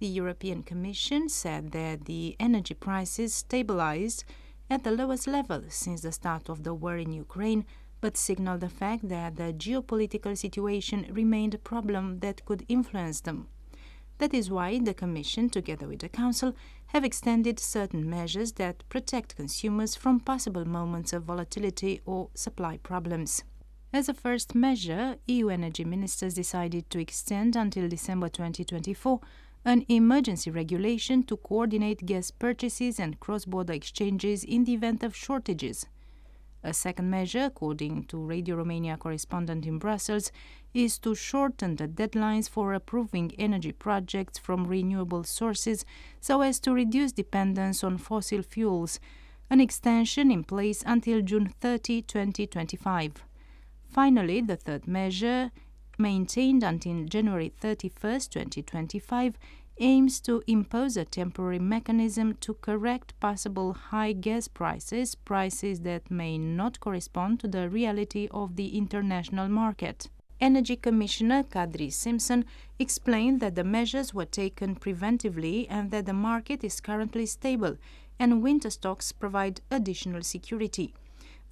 The 0.00 0.08
European 0.08 0.64
Commission 0.64 1.28
said 1.28 1.70
that 1.70 2.06
the 2.06 2.34
energy 2.40 2.74
prices 2.74 3.32
stabilized 3.32 4.24
at 4.68 4.82
the 4.82 4.90
lowest 4.90 5.28
level 5.28 5.62
since 5.68 6.00
the 6.00 6.10
start 6.10 6.48
of 6.48 6.64
the 6.64 6.74
war 6.74 6.96
in 6.96 7.12
Ukraine, 7.12 7.64
but 8.00 8.16
signaled 8.16 8.60
the 8.60 8.68
fact 8.68 9.08
that 9.08 9.36
the 9.36 9.52
geopolitical 9.52 10.36
situation 10.36 11.06
remained 11.10 11.54
a 11.54 11.58
problem 11.58 12.20
that 12.20 12.44
could 12.44 12.64
influence 12.68 13.20
them. 13.20 13.48
That 14.18 14.32
is 14.32 14.50
why 14.50 14.78
the 14.78 14.94
Commission, 14.94 15.50
together 15.50 15.86
with 15.86 16.00
the 16.00 16.08
Council, 16.08 16.54
have 16.88 17.04
extended 17.04 17.58
certain 17.58 18.08
measures 18.08 18.52
that 18.52 18.88
protect 18.88 19.36
consumers 19.36 19.94
from 19.94 20.20
possible 20.20 20.64
moments 20.64 21.12
of 21.12 21.24
volatility 21.24 22.00
or 22.06 22.30
supply 22.34 22.78
problems. 22.78 23.44
As 23.92 24.08
a 24.08 24.14
first 24.14 24.54
measure, 24.54 25.16
EU 25.26 25.48
energy 25.48 25.84
ministers 25.84 26.34
decided 26.34 26.88
to 26.90 26.98
extend 26.98 27.56
until 27.56 27.88
December 27.88 28.28
2024 28.28 29.20
an 29.64 29.84
emergency 29.88 30.50
regulation 30.50 31.22
to 31.24 31.36
coordinate 31.36 32.06
gas 32.06 32.30
purchases 32.30 33.00
and 33.00 33.20
cross 33.20 33.44
border 33.44 33.72
exchanges 33.72 34.44
in 34.44 34.64
the 34.64 34.74
event 34.74 35.02
of 35.02 35.14
shortages. 35.14 35.86
A 36.66 36.74
second 36.74 37.08
measure, 37.08 37.44
according 37.44 38.06
to 38.06 38.16
Radio 38.16 38.56
Romania 38.56 38.96
correspondent 38.96 39.66
in 39.66 39.78
Brussels, 39.78 40.32
is 40.74 40.98
to 40.98 41.14
shorten 41.14 41.76
the 41.76 41.86
deadlines 41.86 42.50
for 42.50 42.74
approving 42.74 43.32
energy 43.38 43.70
projects 43.70 44.36
from 44.36 44.66
renewable 44.66 45.22
sources 45.22 45.84
so 46.20 46.40
as 46.40 46.58
to 46.58 46.72
reduce 46.72 47.12
dependence 47.12 47.84
on 47.84 47.98
fossil 47.98 48.42
fuels, 48.42 48.98
an 49.48 49.60
extension 49.60 50.32
in 50.32 50.42
place 50.42 50.82
until 50.84 51.22
June 51.22 51.54
30, 51.60 52.02
2025. 52.02 53.24
Finally, 53.88 54.40
the 54.40 54.56
third 54.56 54.88
measure, 54.88 55.52
maintained 55.98 56.64
until 56.64 57.04
January 57.04 57.52
31, 57.60 58.22
2025, 58.22 59.38
aims 59.78 60.20
to 60.20 60.42
impose 60.46 60.96
a 60.96 61.04
temporary 61.04 61.58
mechanism 61.58 62.34
to 62.40 62.54
correct 62.54 63.18
possible 63.20 63.72
high 63.74 64.12
gas 64.12 64.48
prices, 64.48 65.14
prices 65.14 65.80
that 65.80 66.10
may 66.10 66.38
not 66.38 66.80
correspond 66.80 67.40
to 67.40 67.48
the 67.48 67.68
reality 67.68 68.28
of 68.30 68.56
the 68.56 68.76
international 68.76 69.48
market. 69.48 70.08
Energy 70.40 70.76
Commissioner 70.76 71.42
Kadri 71.42 71.90
Simson 71.90 72.44
explained 72.78 73.40
that 73.40 73.54
the 73.54 73.64
measures 73.64 74.12
were 74.12 74.26
taken 74.26 74.76
preventively 74.76 75.66
and 75.70 75.90
that 75.90 76.06
the 76.06 76.12
market 76.12 76.62
is 76.62 76.80
currently 76.80 77.24
stable 77.24 77.76
and 78.18 78.42
winter 78.42 78.70
stocks 78.70 79.12
provide 79.12 79.60
additional 79.70 80.22
security. 80.22 80.94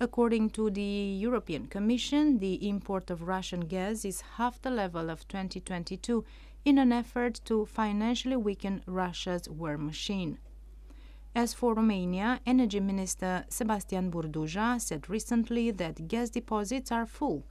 According 0.00 0.50
to 0.50 0.70
the 0.70 0.82
European 1.20 1.68
Commission, 1.68 2.38
the 2.38 2.68
import 2.68 3.10
of 3.10 3.22
Russian 3.22 3.60
gas 3.60 4.04
is 4.04 4.22
half 4.36 4.60
the 4.60 4.70
level 4.70 5.08
of 5.08 5.26
2022 5.28 6.24
in 6.64 6.78
an 6.78 6.92
effort 6.92 7.40
to 7.44 7.64
financially 7.66 8.36
weaken 8.36 8.82
Russia's 8.86 9.48
war 9.48 9.78
machine. 9.78 10.38
As 11.36 11.54
for 11.54 11.74
Romania, 11.74 12.40
Energy 12.44 12.80
Minister 12.80 13.44
Sebastian 13.48 14.10
Burduja 14.10 14.80
said 14.80 15.08
recently 15.08 15.70
that 15.70 16.08
gas 16.08 16.30
deposits 16.30 16.90
are 16.90 17.06
full 17.06 17.44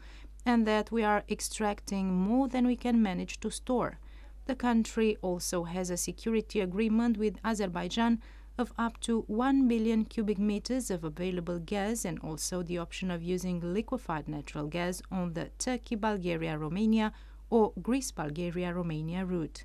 and 0.45 0.65
that 0.67 0.91
we 0.91 1.03
are 1.03 1.23
extracting 1.29 2.13
more 2.13 2.49
than 2.49 2.67
we 2.67 2.75
can 2.75 3.01
manage 3.01 3.39
to 3.39 3.49
store. 3.49 3.99
The 4.45 4.55
country 4.55 5.17
also 5.21 5.63
has 5.63 5.89
a 5.89 5.97
security 5.97 6.59
agreement 6.59 7.17
with 7.17 7.39
Azerbaijan 7.45 8.21
of 8.57 8.71
up 8.77 8.99
to 8.99 9.21
1 9.27 9.67
billion 9.67 10.05
cubic 10.05 10.37
meters 10.37 10.91
of 10.91 11.03
available 11.03 11.59
gas 11.59 12.05
and 12.05 12.19
also 12.19 12.61
the 12.61 12.77
option 12.77 13.09
of 13.09 13.23
using 13.23 13.59
liquefied 13.73 14.27
natural 14.27 14.67
gas 14.67 15.01
on 15.11 15.33
the 15.33 15.49
Turkey 15.57 15.95
Bulgaria 15.95 16.57
Romania 16.57 17.11
or 17.49 17.73
Greece 17.81 18.11
Bulgaria 18.11 18.73
Romania 18.73 19.25
route. 19.25 19.63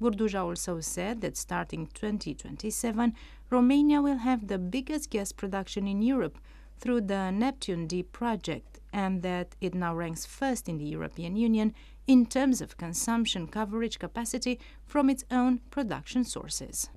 Burduja 0.00 0.42
also 0.44 0.80
said 0.80 1.20
that 1.20 1.36
starting 1.36 1.86
2027, 1.88 3.14
Romania 3.50 4.00
will 4.00 4.18
have 4.18 4.48
the 4.48 4.58
biggest 4.58 5.10
gas 5.10 5.30
production 5.30 5.86
in 5.86 6.02
Europe 6.02 6.38
through 6.78 7.02
the 7.02 7.30
Neptune 7.30 7.86
Deep 7.86 8.10
project 8.12 8.80
and 8.92 9.22
that 9.22 9.54
it 9.60 9.74
now 9.74 9.94
ranks 9.94 10.26
first 10.26 10.68
in 10.68 10.78
the 10.78 10.84
European 10.84 11.36
Union 11.36 11.72
in 12.06 12.26
terms 12.26 12.60
of 12.60 12.76
consumption 12.76 13.46
coverage 13.46 13.98
capacity 13.98 14.58
from 14.84 15.08
its 15.08 15.24
own 15.30 15.60
production 15.70 16.24
sources. 16.24 16.90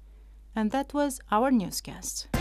And 0.57 0.71
that 0.71 0.91
was 0.91 1.19
our 1.31 1.51
newscast. 1.51 2.36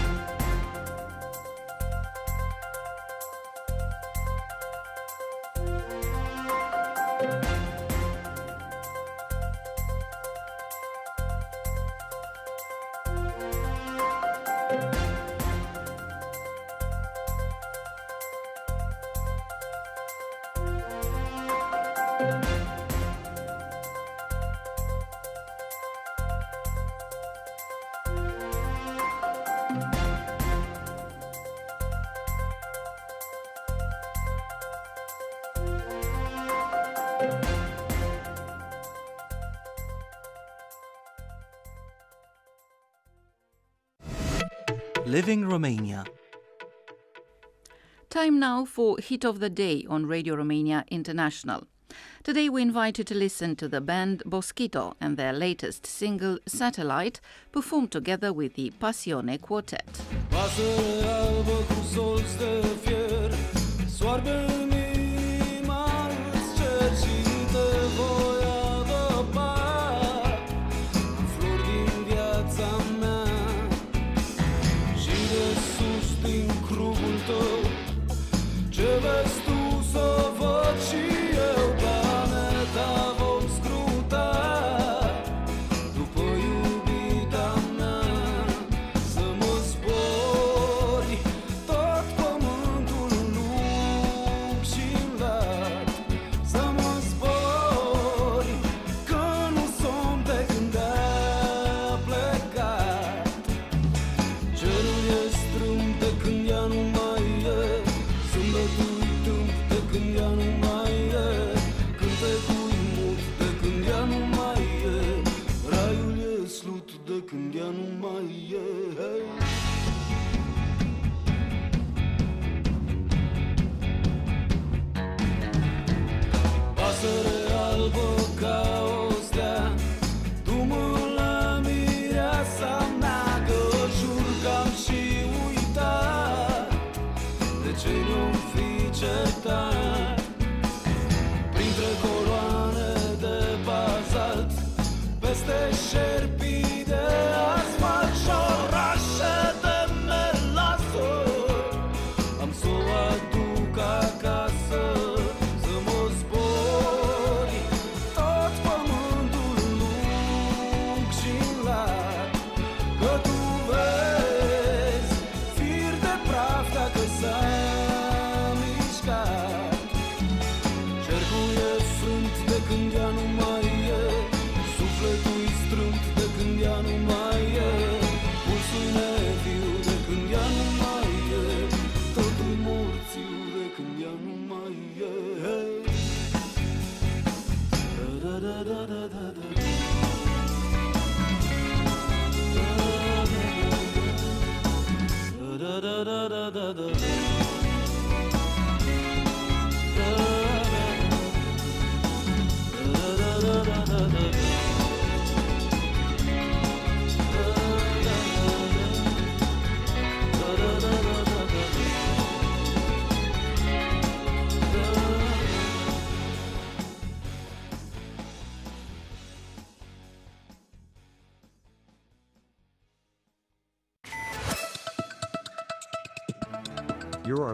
Romania. 45.57 46.05
Time 48.11 48.39
now 48.39 48.67
for 48.67 48.99
Hit 48.99 49.25
of 49.25 49.41
the 49.41 49.49
Day 49.49 49.87
on 49.89 50.05
Radio 50.05 50.37
Romania 50.37 50.85
International. 50.91 51.67
Today 52.23 52.51
we 52.51 52.61
invite 52.61 52.99
you 52.99 53.05
to 53.05 53.15
listen 53.15 53.57
to 53.57 53.67
the 53.67 53.81
band 53.81 54.23
Bosquito 54.27 54.97
and 55.01 55.17
their 55.17 55.33
latest 55.33 55.87
single 55.87 56.39
Satellite, 56.47 57.23
performed 57.53 57.91
together 57.91 58.35
with 58.35 58.53
the 58.53 58.71
Passione 58.79 59.41
Quartet. 59.41 59.89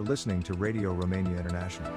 Are 0.02 0.06
listening 0.06 0.42
to 0.42 0.54
Radio 0.54 0.92
Romania 0.92 1.38
International. 1.38 1.92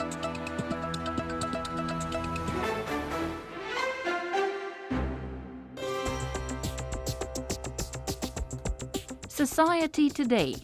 Society 9.28 10.10
Today. 10.10 10.56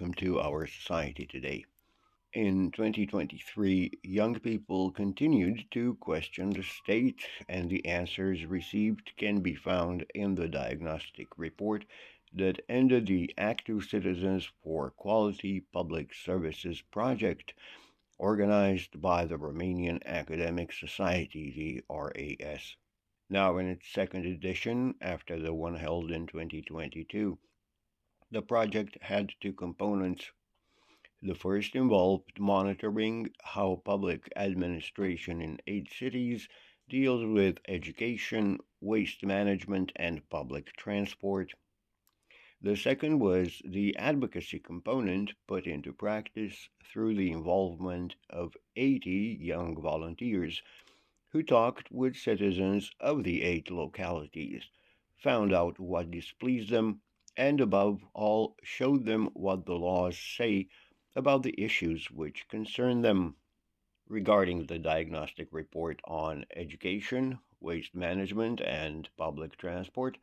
Welcome 0.00 0.14
to 0.14 0.40
our 0.40 0.66
society 0.66 1.26
today. 1.26 1.62
In 2.32 2.70
2023, 2.70 3.98
young 4.02 4.40
people 4.40 4.90
continued 4.90 5.66
to 5.72 5.94
question 5.96 6.48
the 6.48 6.62
state, 6.62 7.20
and 7.50 7.68
the 7.68 7.84
answers 7.84 8.46
received 8.46 9.12
can 9.18 9.42
be 9.42 9.54
found 9.54 10.06
in 10.14 10.34
the 10.34 10.48
diagnostic 10.48 11.28
report 11.36 11.84
that 12.32 12.64
ended 12.66 13.08
the 13.08 13.30
Active 13.36 13.84
Citizens 13.84 14.48
for 14.64 14.88
Quality 14.92 15.60
Public 15.70 16.14
Services 16.14 16.80
project, 16.90 17.52
organized 18.16 19.02
by 19.02 19.26
the 19.26 19.36
Romanian 19.36 20.02
Academic 20.06 20.72
Society, 20.72 21.52
the 21.54 21.94
RAS. 21.94 22.74
Now 23.28 23.58
in 23.58 23.66
its 23.66 23.86
second 23.92 24.24
edition, 24.24 24.94
after 25.02 25.38
the 25.38 25.52
one 25.52 25.74
held 25.74 26.10
in 26.10 26.26
2022. 26.26 27.38
The 28.32 28.42
project 28.42 28.96
had 29.02 29.34
two 29.40 29.52
components. 29.52 30.30
The 31.20 31.34
first 31.34 31.74
involved 31.74 32.38
monitoring 32.38 33.30
how 33.42 33.82
public 33.84 34.32
administration 34.36 35.40
in 35.40 35.60
eight 35.66 35.92
cities 35.92 36.48
deals 36.88 37.24
with 37.24 37.58
education, 37.66 38.60
waste 38.80 39.24
management, 39.24 39.90
and 39.96 40.28
public 40.30 40.76
transport. 40.76 41.54
The 42.62 42.76
second 42.76 43.18
was 43.18 43.62
the 43.64 43.96
advocacy 43.96 44.60
component 44.60 45.32
put 45.48 45.66
into 45.66 45.92
practice 45.92 46.68
through 46.84 47.16
the 47.16 47.32
involvement 47.32 48.14
of 48.28 48.56
80 48.76 49.38
young 49.40 49.82
volunteers 49.82 50.62
who 51.30 51.42
talked 51.42 51.90
with 51.90 52.16
citizens 52.16 52.92
of 53.00 53.24
the 53.24 53.42
eight 53.42 53.72
localities, 53.72 54.70
found 55.16 55.52
out 55.52 55.80
what 55.80 56.12
displeased 56.12 56.70
them, 56.70 57.02
and 57.36 57.60
above 57.60 58.04
all 58.14 58.56
showed 58.62 59.04
them 59.04 59.30
what 59.34 59.66
the 59.66 59.74
laws 59.74 60.18
say 60.18 60.68
about 61.16 61.42
the 61.42 61.54
issues 61.60 62.10
which 62.10 62.48
concern 62.48 63.02
them. 63.02 63.36
Regarding 64.08 64.66
the 64.66 64.78
diagnostic 64.78 65.48
report 65.52 66.00
on 66.04 66.44
education, 66.56 67.38
waste 67.60 67.94
management, 67.94 68.60
and 68.60 69.08
public 69.16 69.56
transport, 69.56 70.18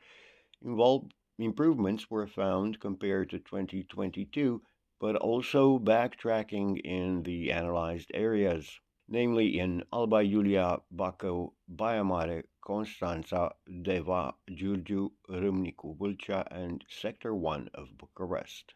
involved 0.61 1.13
improvements 1.37 2.09
were 2.09 2.27
found 2.27 2.79
compared 2.79 3.29
to 3.29 3.39
2022, 3.39 4.61
but 4.99 5.15
also 5.15 5.77
backtracking 5.77 6.79
in 6.83 7.23
the 7.23 7.51
analyzed 7.51 8.11
areas, 8.13 8.79
namely 9.07 9.59
in 9.59 9.83
Alba 9.93 10.17
Iulia, 10.17 10.81
Bacău, 10.93 11.53
Baia 11.67 12.03
Mare, 12.03 12.43
Constanța, 12.67 13.57
Deva, 13.81 14.37
Giurgiu, 14.53 15.13
Râmnicu 15.29 15.95
Vâlcea, 15.95 16.45
and 16.51 16.83
Sector 16.89 17.33
1 17.33 17.69
of 17.73 17.97
Bucharest. 17.97 18.73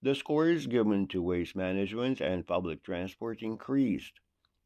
The 0.00 0.14
scores 0.14 0.66
given 0.66 1.06
to 1.08 1.20
waste 1.20 1.54
management 1.54 2.22
and 2.22 2.46
public 2.46 2.82
transport 2.82 3.42
increased, 3.42 4.20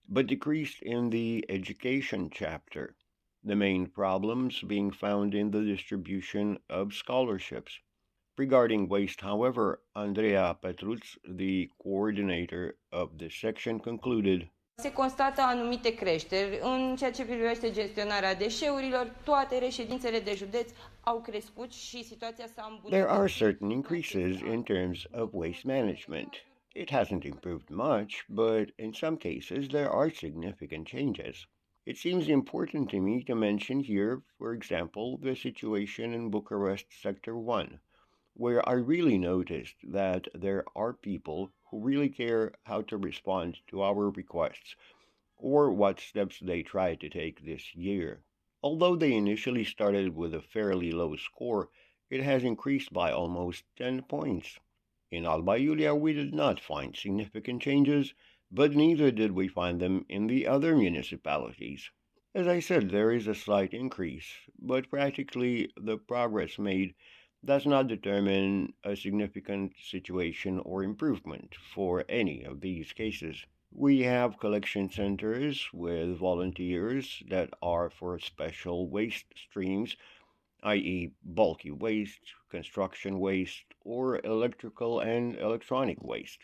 but 0.09 0.29
decreased 0.29 0.81
in 0.83 1.11
the 1.11 1.45
education 1.49 2.31
chapter, 2.31 2.95
the 3.43 3.57
main 3.57 3.87
problems 3.88 4.62
being 4.62 4.93
found 4.93 5.35
in 5.35 5.51
the 5.51 5.64
distribution 5.64 6.61
of 6.71 6.95
scholarships. 6.95 7.81
Regarding 8.38 8.88
waste, 8.88 9.21
however, 9.21 9.83
Andrea 9.97 10.57
Petruț, 10.62 11.19
the 11.25 11.73
coordinator 11.83 12.79
of 12.93 13.19
this 13.19 13.35
section, 13.35 13.81
concluded 13.81 14.49
Se 14.76 14.92
constată 14.92 15.40
anumite 15.40 15.94
creșteri 15.94 16.58
în 16.62 16.96
ceea 16.96 17.10
ce 17.10 17.24
privește 17.24 17.70
gestionarea 17.70 18.34
deșeurilor, 18.34 19.16
toate 19.24 19.58
reședințele 19.58 20.20
de 20.20 20.34
județ 20.34 20.70
au 21.00 21.20
crescut 21.20 21.72
și 21.72 22.04
situația 22.04 22.46
s-a 22.46 22.62
îmbunătățit. 22.70 23.06
There 23.06 23.20
are 23.20 23.28
certain 23.28 23.70
increases 23.70 24.40
in 24.40 24.62
terms 24.62 25.04
of 25.12 25.28
waste 25.32 25.60
management. 25.64 26.34
It 26.72 26.90
hasn't 26.90 27.24
improved 27.24 27.68
much, 27.68 28.24
but 28.28 28.68
in 28.76 28.92
some 28.92 29.16
cases 29.16 29.66
there 29.66 29.88
are 29.88 30.10
significant 30.10 30.87
changes. 30.87 31.46
It 31.82 31.96
seems 31.96 32.26
important 32.26 32.88
to 32.88 32.96
me 32.96 33.22
to 33.22 33.34
mention 33.34 33.82
here, 33.82 34.22
for 34.38 34.52
example, 34.52 35.18
the 35.22 35.34
situation 35.34 36.12
in 36.12 36.30
Bucharest 36.30 36.87
Sector 37.02 37.34
1, 37.37 37.80
where 38.32 38.60
I 38.68 38.74
really 38.92 39.18
noticed 39.18 39.76
that 39.92 40.22
there 40.40 40.64
are 40.74 40.92
people 40.92 41.50
who 41.74 41.80
really 41.80 42.08
care 42.08 42.52
how 42.62 42.80
to 42.82 42.96
respond 42.96 43.58
to 43.66 43.82
our 43.82 44.08
requests 44.10 44.76
or 45.37 45.72
what 45.72 45.98
steps 45.98 46.38
they 46.38 46.62
try 46.62 46.94
to 46.94 47.08
take 47.08 47.44
this 47.44 47.74
year. 47.74 48.22
Although 48.62 48.94
they 48.94 49.12
initially 49.12 49.64
started 49.64 50.14
with 50.14 50.34
a 50.34 50.40
fairly 50.40 50.92
low 50.92 51.16
score, 51.16 51.70
it 52.10 52.22
has 52.22 52.44
increased 52.44 52.92
by 52.92 53.10
almost 53.10 53.64
10 53.76 54.02
points. 54.02 54.60
In 55.10 55.26
Alba 55.26 55.58
Iulia, 55.58 55.98
we 55.98 56.12
did 56.12 56.32
not 56.32 56.60
find 56.60 56.94
significant 56.94 57.60
changes, 57.60 58.14
but 58.52 58.76
neither 58.76 59.10
did 59.10 59.32
we 59.32 59.48
find 59.48 59.80
them 59.80 60.06
in 60.08 60.28
the 60.28 60.46
other 60.46 60.76
municipalities. 60.76 61.90
As 62.37 62.46
I 62.46 62.60
said, 62.60 62.90
there 62.90 63.10
is 63.10 63.26
a 63.26 63.34
slight 63.34 63.74
increase, 63.74 64.32
but 64.56 64.88
practically 64.88 65.72
the 65.76 65.98
progress 65.98 66.56
made 66.56 66.94
does 67.44 67.66
not 67.66 67.88
determine 67.88 68.72
a 68.85 68.96
significant 68.96 69.74
situation 69.78 70.59
or 70.61 70.83
improvement 70.83 71.54
for 71.74 72.04
any 72.09 72.42
of 72.42 72.62
these 72.62 72.92
cases. 72.92 73.44
We 73.70 74.00
have 74.00 74.38
collection 74.38 74.88
centers 74.88 75.68
with 75.72 76.16
volunteers 76.16 77.22
that 77.28 77.50
are 77.61 77.90
for 77.90 78.18
special 78.18 78.88
waste 78.88 79.26
streams, 79.37 79.96
i.e., 80.62 81.11
bulky 81.22 81.70
waste, 81.70 82.33
construction 82.48 83.18
waste, 83.18 83.64
or 83.83 84.24
electrical 84.24 85.00
and 85.00 85.37
electronic 85.37 86.02
waste. 86.02 86.38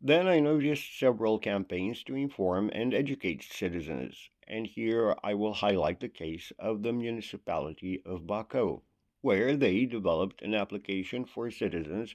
Then 0.00 0.26
I 0.26 0.40
noticed 0.40 0.98
several 0.98 1.38
campaigns 1.38 2.02
to 2.04 2.16
inform 2.16 2.70
and 2.72 2.92
educate 2.92 3.44
citizens, 3.44 4.30
and 4.48 4.66
here 4.66 5.14
I 5.22 5.34
will 5.34 5.54
highlight 5.54 6.00
the 6.00 6.08
case 6.08 6.52
of 6.58 6.82
the 6.82 6.92
municipality 6.92 8.02
of 8.04 8.22
Bacău 8.22 8.82
where 9.22 9.56
they 9.56 9.84
developed 9.84 10.42
an 10.42 10.54
application 10.54 11.24
for 11.24 11.50
citizens 11.50 12.14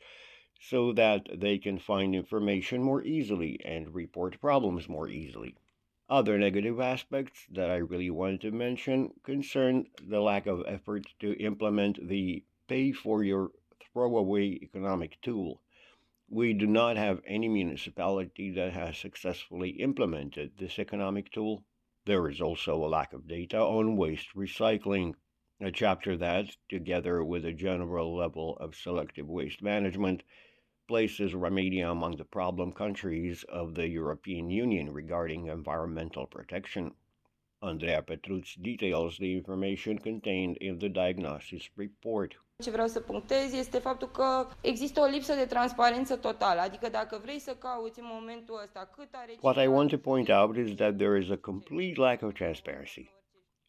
so 0.60 0.94
that 0.94 1.28
they 1.34 1.58
can 1.58 1.78
find 1.78 2.15
information 2.15 2.82
more 2.82 3.04
easily 3.04 3.60
and 3.63 3.94
report 3.94 4.39
problems 4.39 4.88
more 4.89 5.08
easily. 5.08 5.56
Other 6.10 6.38
negative 6.38 6.80
aspects 6.80 7.46
that 7.52 7.70
I 7.70 7.78
really 7.78 8.10
wanted 8.10 8.41
to 8.41 8.52
mention 8.52 9.13
concern 9.24 9.88
the 10.02 10.22
lack 10.22 10.48
of 10.48 10.63
effort 10.68 11.04
to 11.20 11.34
implement 11.34 12.08
the 12.08 12.44
pay 12.68 12.91
for 12.91 13.24
your 13.24 13.52
throwaway 13.91 14.60
economic 14.62 15.20
tool. 15.22 15.62
We 16.30 16.54
do 16.54 16.68
not 16.68 16.98
have 16.98 17.22
any 17.26 17.48
municipality 17.48 18.52
that 18.52 18.74
has 18.74 18.98
successfully 18.98 19.70
implemented 19.72 20.58
this 20.58 20.80
economic 20.80 21.32
tool. 21.32 21.63
There 22.06 22.30
is 22.30 22.41
also 22.41 22.84
a 22.84 22.88
lack 22.88 23.13
of 23.13 23.28
data 23.28 23.60
on 23.60 23.98
waste 23.98 24.36
recycling 24.36 25.15
a 25.62 25.72
chapter 25.72 26.18
that, 26.18 26.46
together 26.68 27.24
with 27.24 27.46
a 27.46 27.54
general 27.54 28.15
level 28.15 28.58
of 28.60 28.76
selective 28.76 29.28
waste 29.28 29.62
management, 29.62 30.24
places 30.88 31.34
Romania 31.34 31.89
among 31.89 32.18
the 32.18 32.26
problem 32.26 32.72
countries 32.72 33.44
of 33.50 33.74
the 33.74 33.88
European 33.88 34.50
Union 34.50 34.91
regarding 34.91 35.48
environmental 35.48 36.26
protection. 36.28 36.94
Andrea 37.62 38.02
Petruț 38.02 38.54
details 38.62 39.18
the 39.18 39.32
information 39.32 39.98
contained 39.98 40.58
in 40.60 40.78
the 40.78 40.89
diagnosis 40.89 41.70
report. 41.76 42.44
Ce 42.63 42.72
vreau 42.72 42.88
să 42.88 43.00
punctez 43.00 43.54
este 43.54 43.78
faptul 43.80 44.08
că 44.08 44.48
există 44.62 45.02
o 45.02 45.06
lipsă 45.06 45.34
de 45.34 45.46
transparență 45.46 46.15
totală, 46.15 46.62
adică 46.62 46.89
dacă 46.89 47.20
vrei 47.22 47.39
să 47.39 47.56
cauți 47.56 48.00
în 48.00 48.06
momentul 48.08 48.60
ăsta 48.63 48.89
cât 48.96 49.08
are 49.12 49.34
What 49.41 49.63
I 49.63 49.68
want 49.68 49.89
to 49.89 49.98
point 49.98 50.30
out 50.30 50.58
is 50.58 50.76
that 50.76 50.98
there 50.98 51.20
is 51.20 51.30
a 51.30 51.38
complete 51.38 52.00
lack 52.00 52.22
of 52.22 52.34
transparency. 52.34 53.10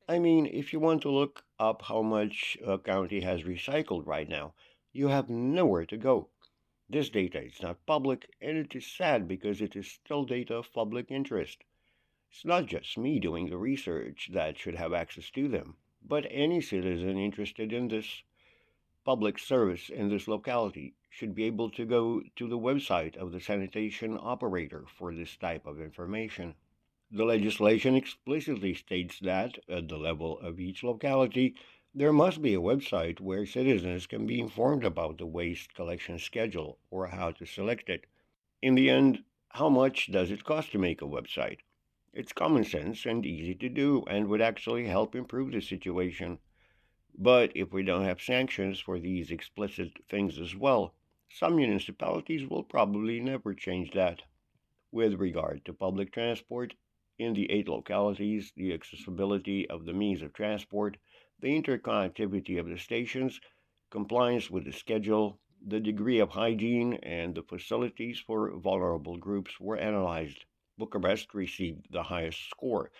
I 0.08 0.20
mean, 0.20 0.46
if 0.46 0.72
you 0.72 0.78
want 0.78 1.02
to 1.02 1.10
look 1.10 1.44
up 1.58 1.82
how 1.82 2.00
much 2.00 2.56
a 2.64 2.78
county 2.78 3.22
has 3.22 3.42
recycled 3.42 4.06
right 4.06 4.28
now, 4.28 4.54
you 4.92 5.08
have 5.08 5.28
nowhere 5.28 5.84
to 5.86 5.96
go. 5.96 6.28
This 6.88 7.10
data 7.10 7.42
is 7.42 7.60
not 7.60 7.84
public, 7.86 8.30
and 8.40 8.56
it 8.56 8.76
is 8.76 8.86
sad 8.86 9.26
because 9.26 9.60
it 9.60 9.74
is 9.74 9.90
still 9.90 10.24
data 10.24 10.54
of 10.54 10.72
public 10.72 11.10
interest. 11.10 11.64
It's 12.30 12.44
not 12.44 12.66
just 12.66 12.96
me 12.96 13.18
doing 13.18 13.50
the 13.50 13.56
research 13.56 14.30
that 14.32 14.58
should 14.58 14.76
have 14.76 14.92
access 14.92 15.28
to 15.30 15.48
them, 15.48 15.76
but 16.00 16.26
any 16.30 16.60
citizen 16.60 17.18
interested 17.18 17.72
in 17.72 17.88
this 17.88 18.22
public 19.04 19.40
service 19.40 19.88
in 19.88 20.08
this 20.08 20.28
locality 20.28 20.94
should 21.10 21.34
be 21.34 21.44
able 21.44 21.70
to 21.70 21.84
go 21.84 22.22
to 22.36 22.46
the 22.46 22.58
website 22.58 23.16
of 23.16 23.32
the 23.32 23.40
sanitation 23.40 24.16
operator 24.20 24.84
for 24.86 25.12
this 25.12 25.36
type 25.36 25.66
of 25.66 25.80
information. 25.80 26.54
The 27.12 27.24
legislation 27.24 27.94
explicitly 27.94 28.74
states 28.74 29.20
that, 29.20 29.58
at 29.68 29.88
the 29.88 29.96
level 29.96 30.40
of 30.40 30.58
each 30.58 30.82
locality, 30.82 31.54
there 31.94 32.12
must 32.12 32.42
be 32.42 32.52
a 32.52 32.60
website 32.60 33.20
where 33.20 33.46
citizens 33.46 34.06
can 34.06 34.26
be 34.26 34.40
informed 34.40 34.84
about 34.84 35.16
the 35.16 35.26
waste 35.26 35.72
collection 35.72 36.18
schedule 36.18 36.78
or 36.90 37.06
how 37.06 37.30
to 37.30 37.46
select 37.46 37.88
it. 37.88 38.06
In 38.60 38.74
the 38.74 38.90
end, 38.90 39.22
how 39.50 39.68
much 39.68 40.10
does 40.10 40.32
it 40.32 40.44
cost 40.44 40.72
to 40.72 40.78
make 40.78 41.00
a 41.00 41.06
website? 41.06 41.60
It's 42.12 42.32
common 42.32 42.64
sense 42.64 43.06
and 43.06 43.24
easy 43.24 43.54
to 43.54 43.68
do 43.68 44.04
and 44.08 44.26
would 44.26 44.42
actually 44.42 44.86
help 44.86 45.14
improve 45.14 45.52
the 45.52 45.60
situation. 45.60 46.40
But 47.16 47.52
if 47.54 47.72
we 47.72 47.84
don't 47.84 48.04
have 48.04 48.20
sanctions 48.20 48.80
for 48.80 48.98
these 48.98 49.30
explicit 49.30 49.92
things 50.10 50.38
as 50.38 50.56
well, 50.56 50.92
some 51.30 51.56
municipalities 51.56 52.46
will 52.46 52.64
probably 52.64 53.20
never 53.20 53.54
change 53.54 53.92
that. 53.92 54.24
With 54.90 55.14
regard 55.14 55.64
to 55.64 55.72
public 55.72 56.12
transport, 56.12 56.74
in 57.18 57.34
the 57.34 57.50
eight 57.50 57.68
localities, 57.68 58.52
the 58.56 58.72
accessibility 58.72 59.68
of 59.70 59.84
the 59.84 59.92
means 59.92 60.22
of 60.22 60.32
transport, 60.32 60.96
the 61.40 61.48
interconnectivity 61.48 62.58
of 62.58 62.68
the 62.68 62.78
stations, 62.78 63.40
compliance 63.90 64.50
with 64.50 64.64
the 64.64 64.72
schedule, 64.72 65.38
the 65.66 65.80
degree 65.80 66.18
of 66.18 66.30
hygiene, 66.30 66.94
and 67.02 67.34
the 67.34 67.42
facilities 67.42 68.18
for 68.18 68.50
vulnerable 68.58 69.16
groups 69.16 69.58
were 69.58 69.76
analyzed. 69.76 70.44
Bucharest 70.78 71.34
received 71.34 71.86
the 71.90 72.02
highest 72.02 72.50
score 72.50 72.90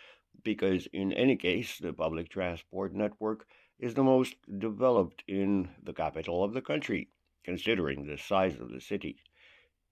because, 0.42 0.86
in 0.92 1.12
any 1.12 1.36
case, 1.36 1.78
the 1.78 1.92
public 1.92 2.28
transport 2.28 2.94
network 2.94 3.46
is 3.78 3.94
the 3.94 4.02
most 4.02 4.36
developed 4.58 5.22
in 5.28 5.68
the 5.82 5.92
capital 5.92 6.42
of 6.42 6.54
the 6.54 6.62
country, 6.62 7.08
considering 7.44 8.06
the 8.06 8.16
size 8.16 8.58
of 8.58 8.70
the 8.70 8.80
city. 8.80 9.18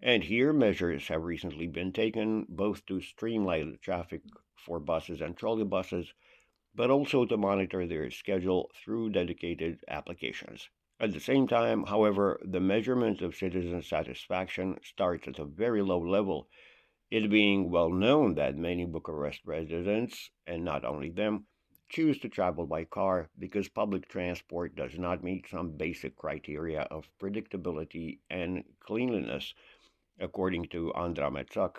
And 0.02 0.24
here, 0.24 0.52
measures 0.52 1.08
have 1.08 1.22
recently 1.22 1.66
been 1.66 1.92
taken 1.92 2.46
both 2.48 2.84
to 2.86 3.00
streamline 3.00 3.72
the 3.72 3.78
traffic 3.78 4.22
for 4.56 4.78
buses 4.78 5.20
and 5.20 5.36
trolleybuses, 5.36 6.12
but 6.74 6.90
also 6.90 7.24
to 7.24 7.36
monitor 7.36 7.86
their 7.86 8.10
schedule 8.10 8.70
through 8.74 9.10
dedicated 9.10 9.82
applications. 9.88 10.68
At 11.00 11.12
the 11.12 11.20
same 11.20 11.46
time, 11.46 11.84
however, 11.84 12.40
the 12.44 12.60
measurement 12.60 13.22
of 13.22 13.34
citizen 13.34 13.82
satisfaction 13.82 14.78
starts 14.82 15.26
at 15.26 15.38
a 15.38 15.44
very 15.44 15.82
low 15.82 16.00
level, 16.00 16.48
it 17.10 17.30
being 17.30 17.70
well 17.70 17.90
known 17.90 18.34
that 18.34 18.56
many 18.56 18.84
Bucharest 18.84 19.40
residents, 19.44 20.30
and 20.46 20.64
not 20.64 20.84
only 20.84 21.10
them, 21.10 21.46
choose 21.88 22.18
to 22.18 22.28
travel 22.28 22.66
by 22.66 22.84
car 22.84 23.30
because 23.38 23.68
public 23.68 24.08
transport 24.08 24.74
does 24.74 24.98
not 24.98 25.22
meet 25.22 25.48
some 25.48 25.76
basic 25.76 26.16
criteria 26.16 26.82
of 26.90 27.08
predictability 27.20 28.18
and 28.30 28.64
cleanliness, 28.80 29.54
according 30.18 30.66
to 30.68 30.92
Andra 30.94 31.30
Metzak, 31.30 31.76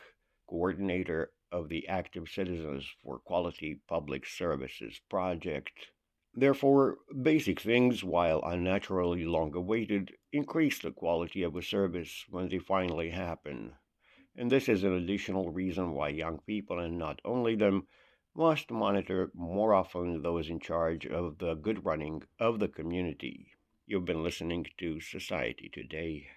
coordinator 0.47 1.31
of 1.51 1.69
the 1.69 1.87
Active 1.87 2.27
Citizens 2.27 2.85
for 3.01 3.19
Quality 3.19 3.79
Public 3.87 4.25
Services 4.25 4.99
project. 5.09 5.91
Therefore, 6.33 6.97
basic 7.21 7.61
things, 7.61 8.03
while 8.03 8.41
unnaturally 8.43 9.23
long 9.23 9.55
awaited, 9.55 10.11
increase 10.33 10.79
the 10.79 10.91
quality 10.91 11.43
of 11.43 11.55
a 11.55 11.61
service 11.61 12.25
when 12.27 12.49
they 12.49 12.59
finally 12.59 13.11
happen. 13.11 13.73
And 14.35 14.51
this 14.51 14.67
is 14.67 14.83
an 14.83 14.91
additional 14.91 15.49
reason 15.49 15.93
why 15.93 16.09
young 16.09 16.39
people, 16.45 16.79
and 16.79 16.97
not 16.97 17.21
only 17.23 17.55
them, 17.55 17.87
must 18.35 18.69
monitor 18.69 19.31
more 19.33 19.73
often 19.73 20.21
those 20.21 20.49
in 20.49 20.59
charge 20.59 21.05
of 21.05 21.37
the 21.37 21.55
good 21.55 21.85
running 21.85 22.21
of 22.37 22.59
the 22.59 22.67
community. 22.67 23.51
You've 23.87 24.03
been 24.03 24.23
listening 24.23 24.65
to 24.77 24.99
Society 24.99 25.69
Today. 25.73 26.27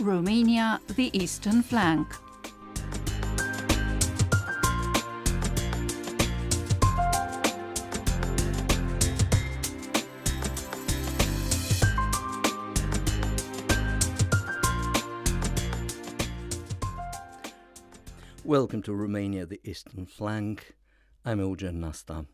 Romania, 0.00 0.80
the 0.96 1.10
eastern 1.12 1.62
flank. 1.62 2.06
Welcome 18.42 18.82
to 18.82 18.94
Romania, 18.94 19.44
the 19.44 19.60
eastern 19.64 20.06
flank. 20.06 20.74
I'm 21.26 21.40
Eugen 21.40 21.78
Nasta. 21.78 22.24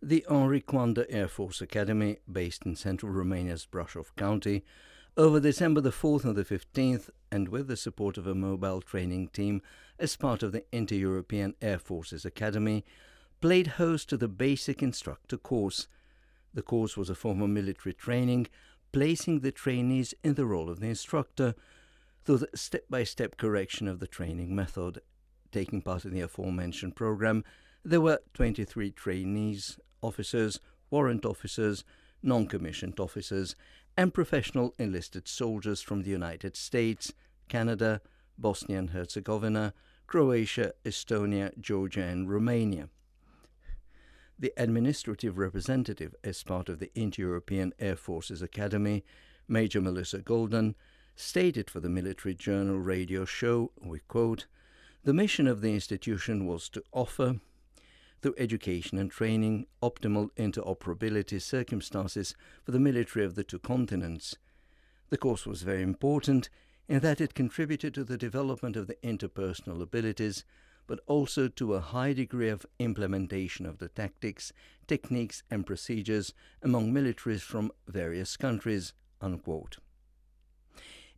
The 0.00 0.24
Henri 0.28 0.62
Coandă 0.62 1.04
Air 1.10 1.28
Force 1.28 1.60
Academy, 1.60 2.20
based 2.26 2.64
in 2.64 2.76
central 2.76 3.12
Romania's 3.12 3.66
Brașov 3.66 4.14
County, 4.16 4.64
over 5.16 5.38
December 5.38 5.80
the 5.80 5.90
4th 5.90 6.24
and 6.24 6.36
the 6.36 6.44
15th, 6.44 7.10
and 7.30 7.48
with 7.48 7.68
the 7.68 7.76
support 7.76 8.16
of 8.16 8.26
a 8.26 8.34
mobile 8.34 8.80
training 8.80 9.28
team 9.28 9.60
as 9.98 10.16
part 10.16 10.42
of 10.42 10.52
the 10.52 10.64
Inter 10.72 10.94
European 10.94 11.54
Air 11.60 11.78
Forces 11.78 12.24
Academy, 12.24 12.84
played 13.40 13.66
host 13.66 14.08
to 14.08 14.16
the 14.16 14.28
basic 14.28 14.82
instructor 14.82 15.36
course. 15.36 15.86
The 16.54 16.62
course 16.62 16.96
was 16.96 17.10
a 17.10 17.14
form 17.14 17.42
of 17.42 17.50
military 17.50 17.92
training, 17.92 18.46
placing 18.90 19.40
the 19.40 19.52
trainees 19.52 20.14
in 20.24 20.34
the 20.34 20.46
role 20.46 20.70
of 20.70 20.80
the 20.80 20.88
instructor 20.88 21.54
through 22.24 22.38
the 22.38 22.48
step 22.54 22.84
by 22.88 23.04
step 23.04 23.36
correction 23.36 23.88
of 23.88 23.98
the 23.98 24.06
training 24.06 24.54
method. 24.54 25.00
Taking 25.50 25.82
part 25.82 26.06
in 26.06 26.14
the 26.14 26.20
aforementioned 26.20 26.96
program, 26.96 27.44
there 27.84 28.00
were 28.00 28.20
23 28.32 28.92
trainees, 28.92 29.78
officers, 30.00 30.58
warrant 30.90 31.26
officers, 31.26 31.84
non 32.22 32.46
commissioned 32.46 32.98
officers, 33.00 33.56
and 33.96 34.14
professional 34.14 34.74
enlisted 34.78 35.28
soldiers 35.28 35.80
from 35.80 36.02
the 36.02 36.10
United 36.10 36.56
States, 36.56 37.12
Canada, 37.48 38.00
Bosnia 38.38 38.78
and 38.78 38.90
Herzegovina, 38.90 39.74
Croatia, 40.06 40.72
Estonia, 40.84 41.58
Georgia, 41.58 42.02
and 42.02 42.30
Romania. 42.30 42.88
The 44.38 44.52
administrative 44.56 45.38
representative, 45.38 46.14
as 46.24 46.42
part 46.42 46.68
of 46.68 46.78
the 46.78 46.90
Inter 46.94 47.22
European 47.22 47.72
Air 47.78 47.96
Forces 47.96 48.42
Academy, 48.42 49.04
Major 49.46 49.80
Melissa 49.80 50.18
Golden, 50.18 50.74
stated 51.14 51.70
for 51.70 51.80
the 51.80 51.88
Military 51.88 52.34
Journal 52.34 52.78
radio 52.78 53.24
show, 53.24 53.72
we 53.80 54.00
quote, 54.00 54.46
the 55.04 55.12
mission 55.12 55.46
of 55.46 55.60
the 55.60 55.74
institution 55.74 56.46
was 56.46 56.68
to 56.70 56.82
offer, 56.92 57.40
through 58.22 58.34
education 58.38 58.98
and 58.98 59.10
training, 59.10 59.66
optimal 59.82 60.30
interoperability 60.36 61.42
circumstances 61.42 62.34
for 62.64 62.70
the 62.70 62.78
military 62.78 63.24
of 63.24 63.34
the 63.34 63.42
two 63.42 63.58
continents. 63.58 64.36
The 65.10 65.18
course 65.18 65.44
was 65.44 65.62
very 65.62 65.82
important 65.82 66.48
in 66.88 67.00
that 67.00 67.20
it 67.20 67.34
contributed 67.34 67.94
to 67.94 68.04
the 68.04 68.16
development 68.16 68.76
of 68.76 68.86
the 68.86 68.96
interpersonal 69.02 69.82
abilities, 69.82 70.44
but 70.86 71.00
also 71.06 71.48
to 71.48 71.74
a 71.74 71.80
high 71.80 72.12
degree 72.12 72.48
of 72.48 72.66
implementation 72.78 73.66
of 73.66 73.78
the 73.78 73.88
tactics, 73.88 74.52
techniques, 74.86 75.42
and 75.50 75.66
procedures 75.66 76.32
among 76.62 76.92
militaries 76.92 77.40
from 77.40 77.72
various 77.86 78.36
countries. 78.36 78.92
Unquote. 79.20 79.78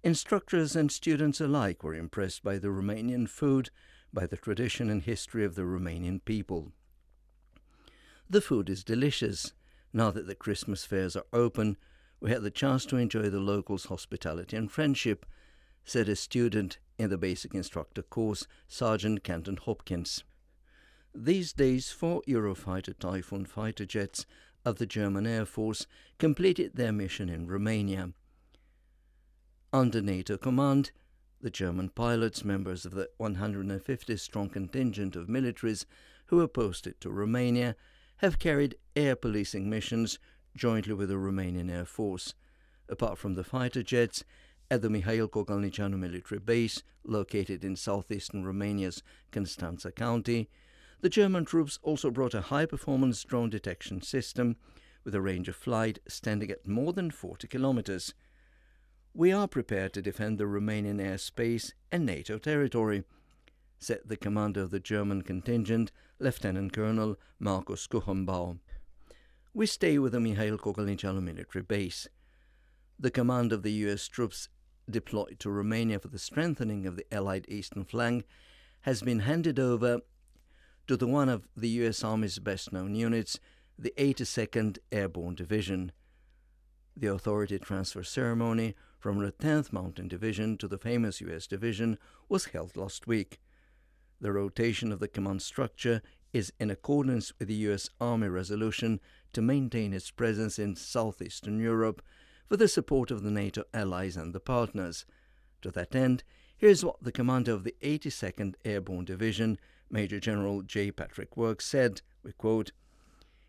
Instructors 0.03 0.77
and 0.77 0.93
students 0.93 1.41
alike 1.41 1.83
were 1.83 1.95
impressed 1.95 2.45
by 2.45 2.59
the 2.59 2.69
Romanian 2.69 3.27
food, 3.29 3.71
by 4.13 4.27
the 4.27 4.37
tradition 4.37 4.91
and 4.91 5.03
history 5.03 5.45
of 5.45 5.55
the 5.55 5.63
Romanian 5.63 6.23
people. 6.25 6.73
The 8.29 8.41
food 8.41 8.71
is 8.71 8.85
delicious. 8.85 9.53
Now 9.93 10.11
that 10.11 10.27
the 10.27 10.35
Christmas 10.35 10.85
fairs 10.85 11.15
are 11.15 11.27
open, 11.33 11.77
we 12.21 12.31
had 12.31 12.43
the 12.43 12.51
chance 12.51 12.87
to 12.87 12.97
enjoy 12.97 13.29
the 13.29 13.39
locals' 13.39 13.87
hospitality 13.87 14.57
and 14.57 14.71
friendship, 14.71 15.27
said 15.85 16.09
a 16.09 16.17
student 16.17 16.79
in 16.99 17.11
the 17.11 17.19
basic 17.19 17.55
instructor 17.55 18.03
course, 18.03 18.47
Sergeant 18.67 19.23
Kenton 19.23 19.59
Hopkins. 19.59 20.25
These 21.15 21.53
days, 21.53 21.93
four 21.93 22.23
Eurofighter 22.27 22.99
Typhoon 22.99 23.45
fighter 23.45 23.85
jets 23.85 24.27
of 24.65 24.77
the 24.77 24.87
German 24.87 25.27
Air 25.27 25.45
Force 25.45 25.87
completed 26.19 26.73
their 26.75 26.93
mission 26.93 27.29
in 27.29 27.47
Romania. 27.47 28.13
Under 29.73 30.01
NATO 30.01 30.37
command, 30.39 30.93
the 31.41 31.51
German 31.51 31.91
pilots, 31.91 32.45
members 32.45 32.87
of 32.87 32.93
the 32.93 33.11
150 33.19 34.17
strong 34.17 34.49
contingent 34.49 35.15
of 35.15 35.29
militaries 35.29 35.85
who 36.27 36.37
were 36.39 36.49
posted 36.49 37.01
to 37.01 37.11
Romania, 37.11 37.77
have 38.19 38.39
carried 38.39 38.77
air 38.95 39.17
policing 39.17 39.69
missions 39.69 40.19
jointly 40.57 40.95
with 40.95 41.09
the 41.09 41.17
Romanian 41.17 41.71
Air 41.71 41.85
Force. 41.85 42.35
Apart 42.89 43.19
from 43.19 43.35
the 43.35 43.45
fighter 43.45 43.83
jets, 43.83 44.25
at 44.71 44.83
the 44.83 44.89
Mihail 44.89 45.29
Kogălniceanu 45.29 45.99
military 45.99 46.41
base, 46.41 46.83
located 47.05 47.65
in 47.65 47.77
southeastern 47.77 48.45
Romania's 48.45 49.03
Constanza 49.31 49.93
County, 49.93 50.49
the 51.01 51.09
German 51.11 51.45
troops 51.45 51.79
also 51.83 52.11
brought 52.11 52.35
a 52.35 52.41
high 52.43 52.67
performance 52.67 53.23
drone 53.25 53.51
detection 53.51 54.01
system 54.01 54.57
with 55.05 55.15
a 55.15 55.21
range 55.21 55.49
of 55.49 55.57
flight 55.57 55.99
standing 56.09 56.51
at 56.51 56.67
more 56.67 56.93
than 56.93 57.11
40 57.11 57.47
kilometers. 57.47 58.15
We 59.13 59.31
are 59.31 59.47
prepared 59.47 59.93
to 59.93 60.03
defend 60.03 60.39
the 60.39 60.45
Romanian 60.45 61.01
airspace 61.01 61.73
and 61.93 62.07
NATO 62.07 62.39
territory, 62.39 63.05
said 63.85 64.01
the 64.07 64.17
commander 64.17 64.63
of 64.63 64.71
the 64.71 64.81
German 64.81 65.21
contingent, 65.21 65.93
Lieutenant 66.19 66.73
Colonel 66.73 67.17
Markus 67.39 67.87
Kuchenbau. 67.87 68.59
We 69.53 69.67
stay 69.67 69.99
with 69.99 70.13
the 70.13 70.21
Mihail 70.21 70.57
Kogălniceanu 70.57 71.23
military 71.23 71.63
base. 71.63 72.09
The 72.99 73.11
command 73.11 73.53
of 73.53 73.63
the 73.63 73.73
US 73.87 74.09
troops 74.09 74.49
deployed 74.91 75.39
to 75.41 75.51
Romania 75.51 75.99
for 75.99 76.09
the 76.09 76.19
strengthening 76.19 76.87
of 76.87 76.97
the 76.97 77.07
Allied 77.13 77.45
eastern 77.49 77.85
flank 77.85 78.25
has 78.83 79.03
been 79.03 79.21
handed 79.21 79.59
over 79.59 80.01
to 80.87 80.97
the 80.97 81.07
one 81.07 81.29
of 81.29 81.47
the 81.55 81.69
US 81.81 82.03
Army's 82.03 82.39
best 82.39 82.73
known 82.73 82.95
units, 82.95 83.39
the 83.79 83.93
82nd 83.99 84.79
Airborne 84.93 85.35
Division. 85.35 85.93
The 86.97 87.09
authority 87.09 87.59
transfer 87.59 88.03
ceremony 88.03 88.77
from 88.99 89.19
the 89.19 89.33
10th 89.33 89.75
Mountain 89.75 90.09
Division 90.09 90.57
to 90.57 90.69
the 90.69 90.79
famous 90.79 91.21
US 91.21 91.47
Division 91.47 91.99
was 92.31 92.47
held 92.47 92.79
last 92.79 93.07
week. 93.07 93.41
The 94.25 94.33
rotation 94.33 94.91
of 94.91 95.01
the 95.01 95.09
command 95.09 95.43
structure 95.43 96.01
is 96.33 96.51
in 96.59 96.71
accordance 96.71 97.39
with 97.39 97.49
the 97.49 97.69
US 97.69 97.91
Army 98.01 98.29
resolution 98.29 98.99
to 99.35 99.43
maintain 99.43 99.93
its 99.93 100.11
presence 100.11 100.59
in 100.59 100.77
southeastern 100.77 101.61
Europe 101.61 102.01
for 102.49 102.57
the 102.57 102.67
support 102.67 103.11
of 103.11 103.23
the 103.23 103.31
NATO 103.31 103.65
allies 103.75 104.17
and 104.17 104.35
the 104.35 104.41
partners. 104.41 105.05
To 105.61 105.71
that 105.73 105.95
end, 105.95 106.25
here's 106.57 106.83
what 106.83 107.03
the 107.03 107.13
commander 107.13 107.53
of 107.53 107.65
the 107.65 107.77
82nd 107.83 108.55
Airborne 108.65 109.05
Division, 109.05 109.59
Major 109.91 110.19
General 110.19 110.63
J. 110.63 110.91
Patrick 110.91 111.37
Works, 111.37 111.67
said, 111.67 112.01
we 112.23 112.33
quote, 112.33 112.73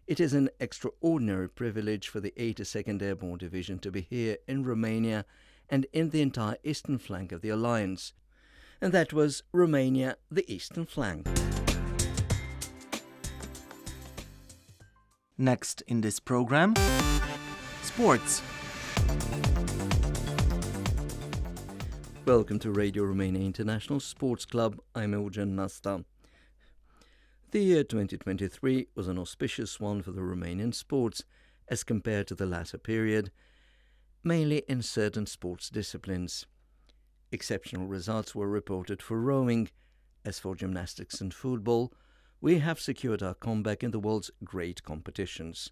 It 0.07 0.19
is 0.19 0.33
an 0.33 0.49
extraordinary 0.59 1.47
privilege 1.47 2.09
for 2.09 2.19
the 2.19 2.33
82nd 2.37 3.01
Airborne 3.01 3.37
Division 3.37 3.79
to 3.79 3.91
be 3.91 4.01
here 4.01 4.39
in 4.45 4.65
Romania 4.65 5.23
and 5.69 5.85
in 5.93 6.09
the 6.09 6.21
entire 6.21 6.57
eastern 6.65 6.97
flank 6.97 7.31
of 7.31 7.39
the 7.39 7.47
alliance. 7.47 8.11
And 8.85 8.93
that 8.93 9.13
was 9.13 9.41
Romania, 9.51 10.17
the 10.29 10.45
eastern 10.47 10.85
flank. 10.85 11.25
Next 15.39 15.81
in 15.87 16.01
this 16.01 16.19
program, 16.19 16.75
sports. 17.81 18.43
Welcome 22.27 22.59
to 22.59 22.69
Radio 22.69 23.05
Romania 23.05 23.41
International 23.41 23.99
Sports 23.99 24.45
Club. 24.45 24.79
I'm 24.93 25.13
Eugen 25.13 25.55
Nasta. 25.55 26.05
The 27.49 27.63
year 27.63 27.83
2023 27.83 28.89
was 28.93 29.07
an 29.07 29.17
auspicious 29.17 29.79
one 29.79 30.03
for 30.03 30.11
the 30.11 30.21
Romanian 30.21 30.75
sports 30.75 31.23
as 31.67 31.83
compared 31.83 32.27
to 32.27 32.35
the 32.35 32.45
latter 32.45 32.77
period, 32.77 33.31
mainly 34.23 34.61
in 34.67 34.83
certain 34.83 35.25
sports 35.25 35.71
disciplines. 35.71 36.45
Exceptional 37.31 37.87
results 37.87 38.35
were 38.35 38.47
reported 38.47 39.01
for 39.01 39.19
rowing. 39.19 39.69
As 40.23 40.39
for 40.39 40.55
gymnastics 40.55 41.21
and 41.21 41.33
football, 41.33 41.93
we 42.41 42.59
have 42.59 42.79
secured 42.79 43.23
our 43.23 43.33
comeback 43.33 43.83
in 43.83 43.91
the 43.91 43.99
world's 43.99 44.31
great 44.43 44.83
competitions. 44.83 45.71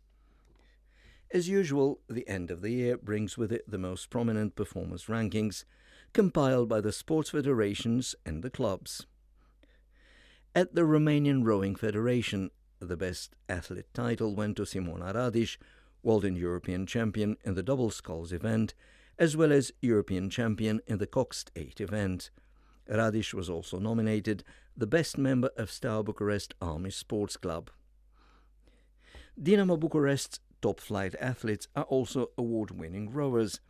As 1.31 1.49
usual, 1.49 1.99
the 2.07 2.27
end 2.27 2.51
of 2.51 2.61
the 2.61 2.69
year 2.69 2.97
brings 2.97 3.37
with 3.37 3.51
it 3.51 3.69
the 3.69 3.79
most 3.79 4.09
prominent 4.09 4.55
performance 4.55 5.05
rankings 5.05 5.65
compiled 6.13 6.69
by 6.69 6.79
the 6.79 6.91
sports 6.91 7.31
federations 7.31 8.13
and 8.25 8.43
the 8.43 8.51
clubs. 8.51 9.07
At 10.55 10.75
the 10.75 10.81
Romanian 10.81 11.43
Rowing 11.43 11.75
Federation, 11.75 12.51
the 12.79 12.97
best 12.97 13.35
athlete 13.49 13.91
title 13.93 14.35
went 14.35 14.57
to 14.57 14.63
Simona 14.63 15.13
Radiș, 15.13 15.57
world 16.03 16.25
and 16.25 16.37
European 16.37 16.85
champion 16.85 17.37
in 17.43 17.55
the 17.55 17.63
double 17.63 17.89
sculls 17.89 18.31
event, 18.31 18.75
as 19.23 19.37
well 19.37 19.53
as 19.53 19.71
European 19.81 20.29
champion 20.29 20.81
in 20.85 20.97
the 20.97 21.07
coxed 21.07 21.49
8 21.55 21.79
event. 21.79 22.29
Radiș 22.89 23.33
was 23.33 23.49
also 23.49 23.79
nominated 23.79 24.43
the 24.75 24.85
best 24.85 25.17
member 25.17 25.49
of 25.55 25.71
Star 25.71 26.03
Bucharest 26.03 26.53
Army 26.61 26.89
Sports 26.89 27.37
Club. 27.37 27.69
Dinamo 29.41 29.79
Bucharest's 29.79 30.41
top 30.61 30.81
flight 30.81 31.15
athletes 31.21 31.69
are 31.73 31.85
also 31.85 32.31
award 32.37 32.71
winning 32.71 33.13
rowers. 33.13 33.61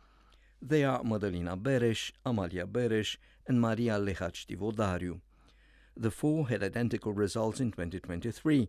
They 0.60 0.82
are 0.82 1.04
Madalina 1.04 1.56
Beres, 1.56 2.10
Amalia 2.26 2.66
Beres, 2.66 3.16
and 3.46 3.60
Maria 3.60 3.96
Lehaci. 4.00 5.20
The 5.96 6.10
four 6.10 6.48
had 6.48 6.64
identical 6.64 7.12
results 7.12 7.60
in 7.60 7.70
2023. 7.70 8.68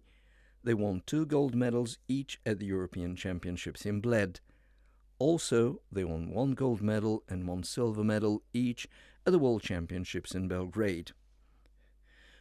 They 0.64 0.76
won 0.76 1.02
two 1.08 1.26
gold 1.26 1.56
medals 1.56 1.98
each 2.08 2.40
at 2.46 2.60
the 2.60 2.68
European 2.68 3.16
Championships 3.16 3.88
in 3.88 4.02
Bled. 4.02 4.40
Also, 5.18 5.82
they 5.92 6.04
won 6.04 6.30
one 6.30 6.52
gold 6.54 6.82
medal 6.82 7.24
and 7.30 7.48
one 7.48 7.64
silver 7.64 8.04
medal 8.04 8.44
each 8.54 8.88
at 9.26 9.32
the 9.32 9.40
World 9.40 9.62
Championships 9.62 10.36
in 10.36 10.48
Belgrade. 10.48 11.12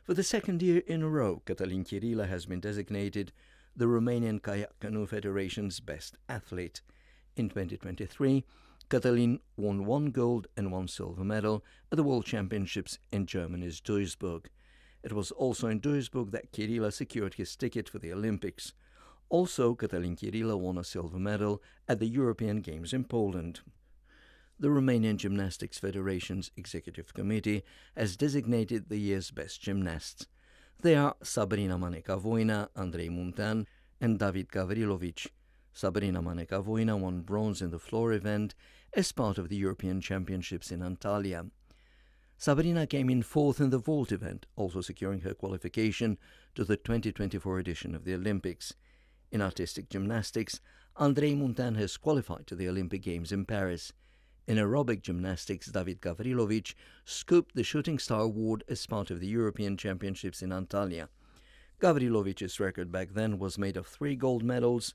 For 0.03 0.15
the 0.15 0.23
second 0.23 0.61
year 0.61 0.83
in 0.87 1.03
a 1.03 1.09
row, 1.09 1.43
Catalin 1.47 1.85
Chirila 1.85 2.29
has 2.29 2.47
been 2.47 2.61
designated 2.61 3.33
the 3.77 3.87
Romanian 3.87 4.43
Kayak 4.43 4.79
Canoe 4.81 5.07
Federation's 5.07 5.81
best 5.81 6.17
athlete. 6.29 6.83
In 7.37 7.49
2023, 7.49 8.45
Catalin 8.91 9.41
won 9.57 9.87
one 9.87 10.11
gold 10.11 10.47
and 10.57 10.71
one 10.71 10.89
silver 10.89 11.25
medal 11.25 11.65
at 11.91 11.97
the 11.97 12.03
World 12.03 12.27
Championships 12.27 12.99
in 13.11 13.27
Germany's 13.27 13.81
Duisburg. 13.81 14.47
It 15.03 15.13
was 15.13 15.31
also 15.31 15.69
in 15.69 15.81
Duisburg 15.81 16.33
that 16.33 16.53
Chirila 16.53 16.93
secured 16.93 17.35
his 17.35 17.57
ticket 17.57 17.89
for 17.89 17.99
the 17.99 18.13
Olympics. 18.13 18.75
Also, 19.29 19.75
Catalin 19.75 20.17
Chirila 20.17 20.59
won 20.59 20.79
a 20.79 20.85
silver 20.85 21.19
medal 21.19 21.63
at 21.89 21.99
the 21.99 22.07
European 22.07 22.61
Games 22.61 22.93
in 22.93 23.05
Poland. 23.05 23.61
The 24.59 24.69
Romanian 24.69 25.17
Gymnastics 25.17 25.79
Federation's 25.79 26.51
Executive 26.57 27.13
Committee 27.13 27.65
has 27.97 28.17
designated 28.17 28.89
the 28.89 28.99
year's 28.99 29.31
best 29.31 29.61
gymnasts. 29.61 30.29
They 30.81 30.95
are 30.95 31.17
Sabrina 31.23 31.77
Maneca-Voinea, 31.77 32.69
Andrei 32.77 33.09
Muntean, 33.09 33.67
and 34.01 34.19
David 34.19 34.49
Gavrilovic. 34.51 35.27
Sabrina 35.73 36.23
Maneca-Voinea 36.23 36.97
won 36.97 37.23
bronze 37.23 37.61
in 37.61 37.71
the 37.71 37.79
floor 37.79 38.13
event 38.13 38.55
as 38.93 39.11
part 39.11 39.39
of 39.39 39.49
the 39.49 39.57
European 39.57 40.01
Championships 40.01 40.71
in 40.71 40.81
Antalya. 40.81 41.51
Sabrina 42.37 42.87
came 42.87 43.11
in 43.11 43.23
fourth 43.23 43.61
in 43.61 43.71
the 43.71 43.79
vault 43.79 44.13
event, 44.13 44.47
also 44.55 44.81
securing 44.81 45.23
her 45.23 45.35
qualification 45.35 46.19
to 46.55 46.65
the 46.65 46.77
2024 46.77 47.59
edition 47.59 47.95
of 47.95 48.05
the 48.05 48.15
Olympics. 48.15 48.75
In 49.35 49.43
artistic 49.43 49.89
gymnastics, 49.89 50.61
Andrei 50.97 51.35
Muntean 51.35 51.75
has 51.75 51.97
qualified 51.97 52.47
to 52.47 52.55
the 52.55 52.69
Olympic 52.69 53.03
Games 53.03 53.33
in 53.33 53.45
Paris. 53.45 53.93
In 54.47 54.59
aerobic 54.59 55.03
gymnastics, 55.03 55.67
David 55.67 56.01
Gavrilovic 56.01 56.75
scooped 57.05 57.57
the 57.57 57.65
Shooting 57.65 57.99
Star 57.99 58.21
Award 58.21 58.63
as 58.69 58.87
part 58.87 59.11
of 59.11 59.19
the 59.19 59.27
European 59.27 59.77
Championships 59.77 60.41
in 60.41 60.51
Antalya. 60.51 61.09
Gavrilovic's 61.81 62.61
record 62.61 62.93
back 62.93 63.09
then 63.15 63.41
was 63.41 63.59
made 63.59 63.77
of 63.77 63.89
three 63.89 64.15
gold 64.15 64.45
medals. 64.45 64.95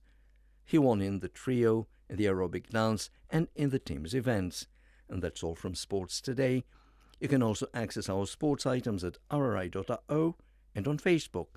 He 0.63 0.78
won 0.78 1.02
in 1.02 1.19
the 1.19 1.28
trio, 1.28 1.88
in 2.10 2.15
the 2.15 2.28
aerobic 2.28 2.69
dance, 2.69 3.10
and 3.30 3.49
in 3.58 3.71
the 3.71 3.80
team's 3.80 4.13
events. 4.13 4.67
And 5.10 5.21
that's 5.21 5.43
all 5.43 5.56
from 5.56 5.75
Sports 5.75 6.21
Today. 6.21 6.63
You 7.19 7.28
can 7.28 7.43
also 7.43 7.67
access 7.73 8.08
our 8.08 8.25
sports 8.25 8.65
items 8.65 9.04
at 9.04 9.17
rri.ro 9.30 10.38
and 10.73 10.88
on 10.88 10.97
Facebook. 10.97 11.47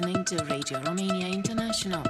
Listening 0.00 0.24
to 0.24 0.44
Radio 0.44 0.80
Romania 0.82 1.26
International. 1.26 2.04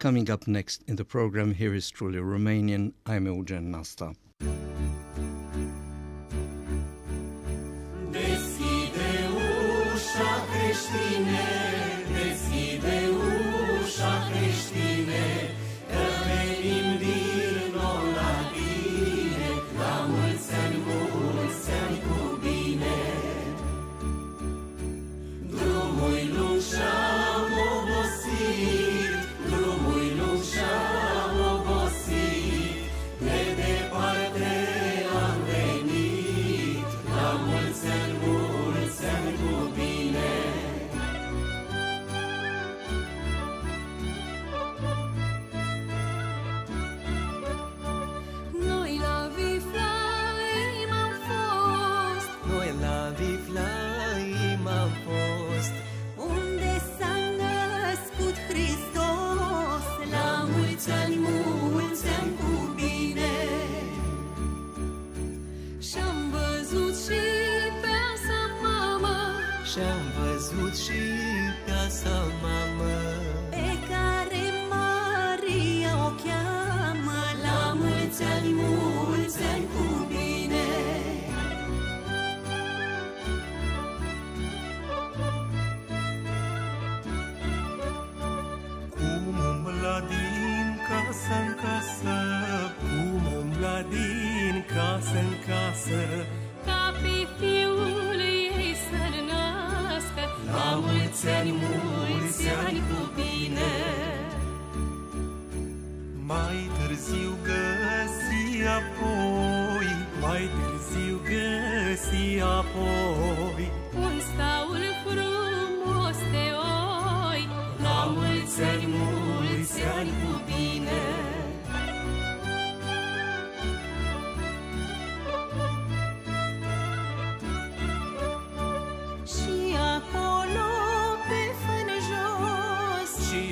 Coming 0.00 0.28
up 0.28 0.48
next 0.48 0.82
in 0.88 0.96
the 0.96 1.04
program, 1.04 1.54
here 1.54 1.72
is 1.72 1.88
truly 1.88 2.18
Romanian. 2.18 2.92
I'm 3.06 3.26
Eugen 3.26 3.70
Nasta. 3.70 4.12
Deschide 8.10 9.10
ușa 9.94 10.44
creștine 10.50 11.75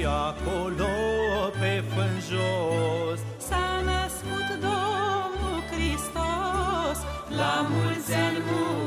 acolo 0.06 0.86
pe 1.60 1.82
fân 1.94 2.14
S-a 3.38 3.66
născut 3.84 4.48
Domnul 4.66 5.60
Hristos 5.70 6.98
La 7.36 7.66
mulți 7.70 8.14
ani 8.14 8.38
mult. 8.46 8.83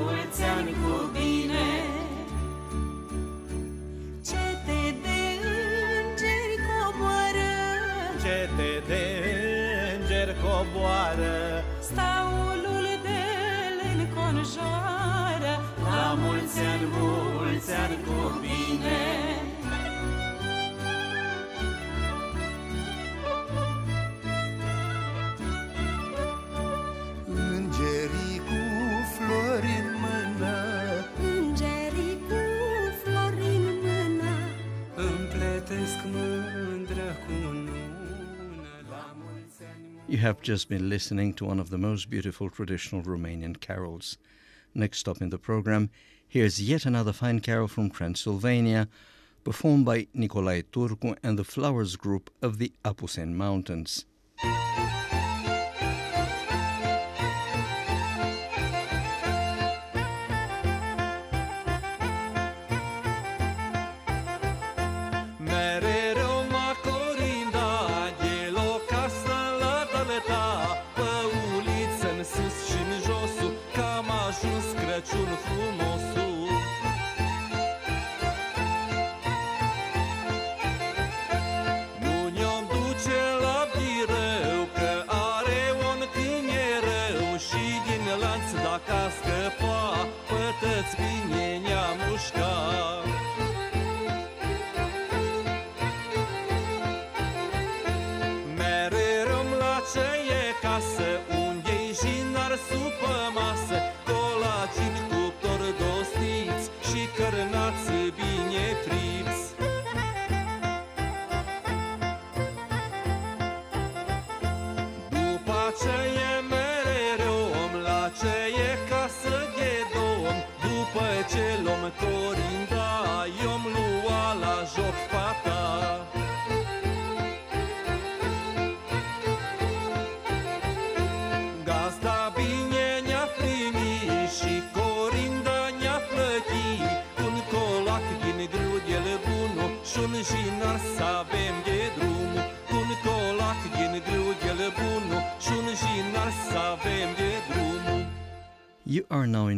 You 40.17 40.23
have 40.23 40.41
just 40.41 40.67
been 40.67 40.89
listening 40.89 41.35
to 41.35 41.45
one 41.45 41.59
of 41.59 41.69
the 41.69 41.77
most 41.77 42.09
beautiful 42.09 42.49
traditional 42.49 43.03
Romanian 43.03 43.61
carols. 43.61 44.17
Next 44.73 45.07
up 45.07 45.21
in 45.21 45.29
the 45.29 45.37
program, 45.37 45.91
here's 46.27 46.59
yet 46.59 46.87
another 46.87 47.13
fine 47.13 47.39
carol 47.39 47.67
from 47.67 47.91
Transylvania, 47.91 48.87
performed 49.43 49.85
by 49.85 50.07
Nicolae 50.15 50.63
Turcu 50.71 51.15
and 51.21 51.37
the 51.37 51.43
Flowers 51.43 51.97
Group 51.97 52.31
of 52.41 52.57
the 52.57 52.71
Apuseni 52.83 53.35
Mountains. 53.35 54.05
Отец 90.87 90.99
меня. 90.99 92.86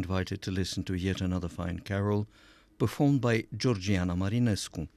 invited 0.00 0.40
to 0.40 0.50
listen 0.50 0.82
to 0.82 0.94
yet 0.94 1.20
another 1.20 1.48
fine 1.48 1.78
carol 1.78 2.26
performed 2.78 3.20
by 3.20 3.44
Georgiana 3.54 4.14
Marinescu. 4.16 4.88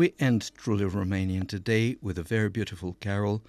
We 0.00 0.14
end 0.18 0.50
Truly 0.56 0.86
Romanian 0.86 1.46
today 1.46 1.98
with 2.00 2.16
a 2.16 2.22
very 2.22 2.48
beautiful 2.48 2.96
carol 3.00 3.42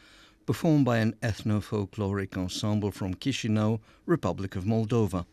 performed 0.46 0.84
by 0.84 0.98
an 0.98 1.16
ethno 1.22 1.64
folkloric 1.64 2.36
ensemble 2.36 2.92
from 2.92 3.14
Chisinau, 3.14 3.80
Republic 4.06 4.58
of 4.58 4.66
Moldova. 4.66 5.26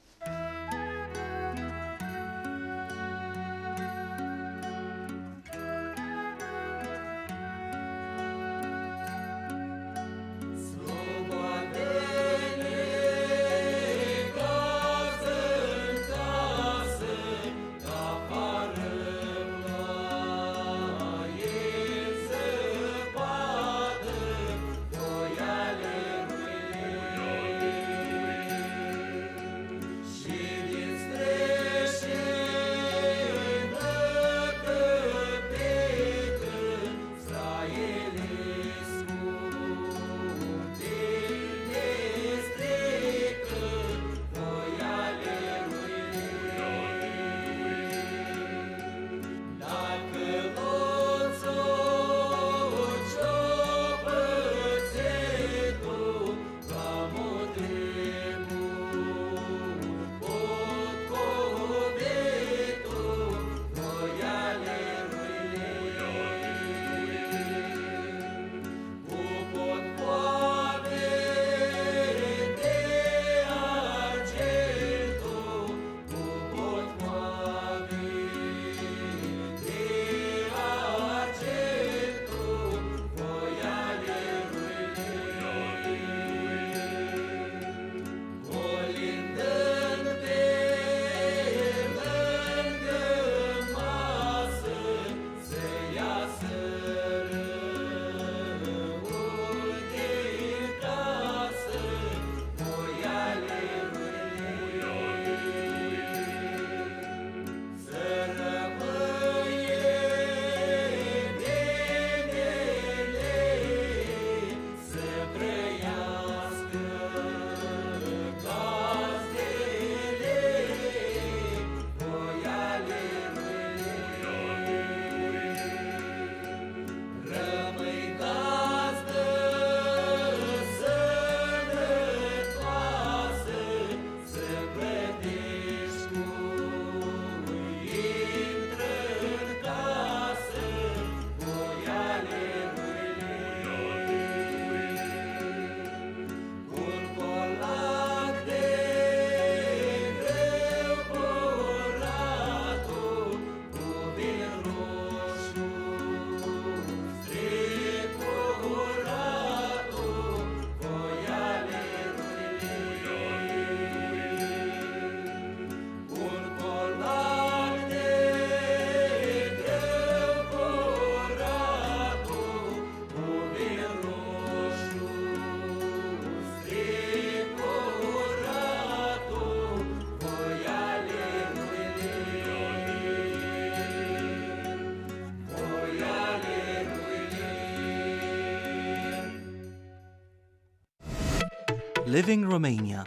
Living 192.19 192.49
Romania. 192.49 193.05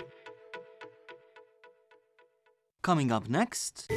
Coming 2.82 3.12
up 3.12 3.28
next 3.28 3.92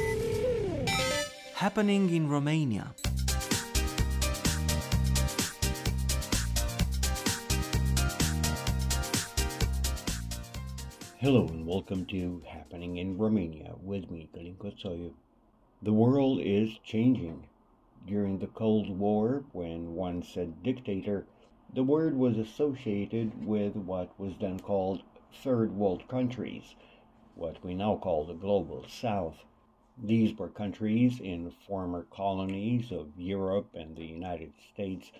Happening 1.53 2.09
in 2.13 2.27
Romania. 2.27 2.93
Hello 11.15 11.47
and 11.47 11.65
welcome 11.65 12.05
to 12.07 12.41
Happening 12.45 12.97
in 12.97 13.17
Romania 13.17 13.71
with 13.81 14.11
me, 14.11 14.27
Călin 14.35 14.57
Coțoiu. 14.57 15.13
The 15.81 15.93
world 15.93 16.41
is 16.41 16.77
changing. 16.83 17.47
During 18.05 18.39
the 18.39 18.47
Cold 18.47 18.89
War, 18.89 19.45
when 19.53 19.95
one 19.95 20.23
said 20.23 20.61
dictator, 20.61 21.25
the 21.73 21.83
word 21.83 22.15
was 22.15 22.37
associated 22.37 23.45
with 23.45 23.75
what 23.75 24.17
was 24.19 24.33
then 24.39 24.59
called 24.59 25.01
third 25.33 25.71
world 25.75 26.07
countries, 26.07 26.75
what 27.35 27.63
we 27.63 27.73
now 27.73 27.97
call 27.97 28.25
the 28.25 28.33
global 28.33 28.85
south. 28.87 29.43
These 29.97 30.37
were 30.37 30.49
countries 30.49 31.19
in 31.19 31.51
former 31.51 32.03
colonies 32.03 32.91
of 32.91 33.17
Europe 33.17 33.69
and 33.73 33.95
the 33.95 34.05
United 34.05 34.53
States, 34.73 35.11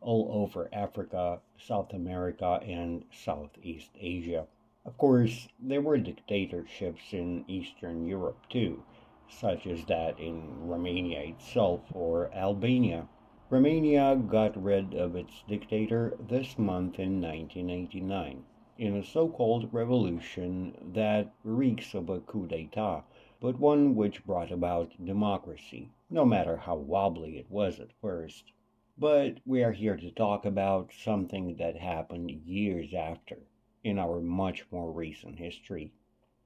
all 0.00 0.28
over 0.30 0.68
Africa, 0.72 1.40
South 1.58 1.92
America, 1.92 2.60
and 2.62 3.04
Southeast 3.10 3.90
Asia. 3.98 4.46
Of 4.84 4.98
course, 4.98 5.48
there 5.58 5.80
were 5.80 5.96
dictatorships 5.96 7.12
in 7.12 7.44
Eastern 7.48 8.04
Europe 8.04 8.46
too, 8.50 8.82
such 9.28 9.66
as 9.66 9.84
that 9.86 10.20
in 10.20 10.68
Romania 10.68 11.20
itself 11.20 11.80
or 11.94 12.30
Albania. 12.34 13.08
Romania 13.50 14.16
got 14.16 14.56
rid 14.60 14.94
of 14.94 15.14
its 15.14 15.42
dictator 15.46 16.16
this 16.18 16.58
month 16.58 16.98
in 16.98 17.20
1989 17.20 18.42
in 18.78 18.96
a 18.96 19.04
so 19.04 19.28
called 19.28 19.70
revolution 19.70 20.74
that 20.94 21.30
reeks 21.44 21.92
of 21.92 22.08
a 22.08 22.20
coup 22.20 22.46
d'etat 22.46 23.04
but 23.44 23.60
one 23.60 23.94
which 23.94 24.24
brought 24.24 24.50
about 24.50 25.04
democracy, 25.04 25.90
no 26.08 26.24
matter 26.24 26.56
how 26.56 26.74
wobbly 26.74 27.36
it 27.36 27.50
was 27.50 27.78
at 27.78 27.92
first. 28.00 28.50
But 28.96 29.40
we 29.44 29.62
are 29.62 29.72
here 29.72 29.98
to 29.98 30.10
talk 30.10 30.46
about 30.46 30.94
something 30.94 31.56
that 31.56 31.76
happened 31.76 32.30
years 32.30 32.94
after, 32.94 33.42
in 33.82 33.98
our 33.98 34.22
much 34.22 34.64
more 34.72 34.90
recent 34.90 35.38
history. 35.38 35.92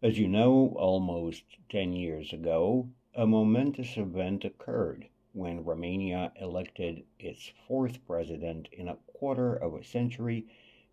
As 0.02 0.18
you 0.18 0.26
know, 0.26 0.74
almost 0.74 1.44
10 1.68 1.92
years 1.92 2.32
ago, 2.32 2.88
a 3.14 3.24
momentous 3.24 3.96
event 3.96 4.44
occurred 4.44 5.06
when 5.38 5.62
Romania 5.62 6.32
elected 6.40 7.04
its 7.20 7.52
fourth 7.68 8.04
president 8.04 8.68
in 8.72 8.88
a 8.88 8.98
quarter 9.06 9.54
of 9.54 9.72
a 9.72 9.84
century, 9.84 10.44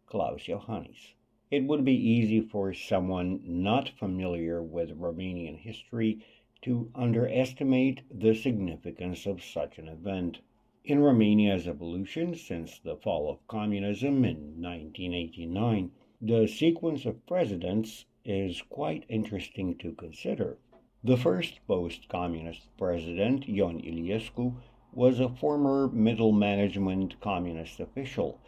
Klaus 0.05 0.43
Iohannis. 0.43 1.15
It 1.49 1.63
would 1.63 1.83
be 1.83 1.95
easy 1.95 2.41
for 2.41 2.71
someone 2.71 3.41
not 3.43 3.89
familiar 3.89 4.61
with 4.61 4.99
Romanian 4.99 5.57
history 5.57 6.19
to 6.61 6.91
underestimate 6.93 8.01
the 8.11 8.35
significance 8.35 9.25
of 9.25 9.43
such 9.43 9.79
an 9.79 9.87
event. 9.87 10.41
In 10.83 10.99
Romania's 10.99 11.67
evolution 11.67 12.35
since 12.35 12.77
the 12.77 12.97
fall 12.97 13.31
of 13.31 13.47
communism 13.47 14.23
in 14.23 14.61
1989, 14.61 15.91
the 16.21 16.47
sequence 16.47 17.05
of 17.07 17.25
presidents 17.25 18.05
is 18.23 18.61
quite 18.61 19.05
interesting 19.09 19.75
to 19.79 19.93
consider. 19.93 20.59
The 21.07 21.17
first 21.17 21.59
post 21.67 22.09
communist 22.09 22.75
president, 22.79 23.45
Ion 23.47 23.79
Iliescu, 23.79 24.55
was 24.91 25.19
a 25.19 25.29
former 25.29 25.87
middle 25.87 26.31
management 26.31 27.21
communist 27.21 27.79
official 27.79 28.39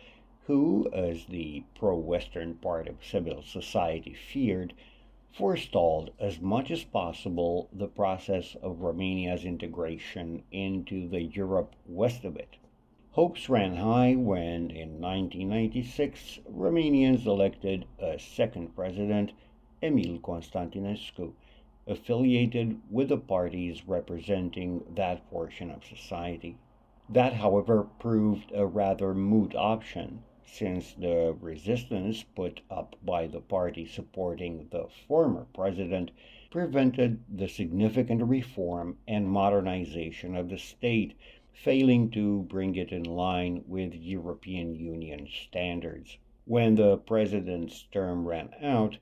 who, 0.47 0.89
as 0.91 1.27
the 1.27 1.65
pro 1.75 1.95
Western 1.95 2.55
part 2.55 2.87
of 2.87 3.05
civil 3.05 3.43
society 3.43 4.15
feared, 4.15 4.73
forestalled 5.31 6.09
as 6.19 6.41
much 6.41 6.71
as 6.71 6.83
possible 6.83 7.69
the 7.71 7.85
process 7.85 8.55
of 8.63 8.81
Romania's 8.81 9.45
integration 9.45 10.41
into 10.51 11.07
the 11.07 11.21
Europe 11.21 11.75
west 11.85 12.25
of 12.25 12.35
it. 12.35 12.57
Hopes 13.11 13.49
ran 13.49 13.75
high 13.75 14.15
when, 14.15 14.71
in 14.71 14.99
1996, 14.99 16.39
Romanians 16.51 17.27
elected 17.27 17.85
a 17.99 18.17
second 18.17 18.75
president, 18.75 19.31
Emil 19.83 20.17
Constantinescu, 20.17 21.33
affiliated 21.87 22.79
with 22.89 23.09
the 23.09 23.17
parties 23.17 23.87
representing 23.87 24.83
that 24.95 25.29
portion 25.29 25.71
of 25.71 25.85
society. 25.85 26.57
That, 27.09 27.33
however, 27.33 27.87
proved 27.99 28.51
a 28.53 28.65
rather 28.65 29.13
moot 29.13 29.55
option 29.55 30.23
since 30.49 30.93
the 30.93 31.35
resistance 31.41 32.23
put 32.23 32.61
up 32.69 32.95
by 33.03 33.27
the 33.27 33.41
party 33.41 33.85
supporting 33.85 34.67
the 34.71 34.87
former 35.07 35.45
president 35.53 36.11
prevented 36.49 37.21
the 37.29 37.47
significant 37.47 38.23
reform 38.23 38.97
and 39.07 39.29
modernization 39.29 40.35
of 40.35 40.49
the 40.49 40.57
state, 40.57 41.13
failing 41.51 42.09
to 42.09 42.43
bring 42.43 42.75
it 42.75 42.91
in 42.91 43.03
line 43.03 43.63
with 43.67 43.93
European 43.93 44.73
Union 44.73 45.27
standards. 45.27 46.17
When 46.45 46.75
the 46.75 46.97
president's 46.97 47.83
term 47.91 48.25
ran 48.25 48.53
out, 48.61 48.97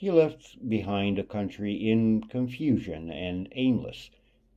he 0.00 0.12
left 0.12 0.68
behind 0.68 1.18
a 1.18 1.24
country 1.24 1.74
in 1.74 2.22
confusion 2.22 3.10
and 3.10 3.48
aimless, 3.56 4.10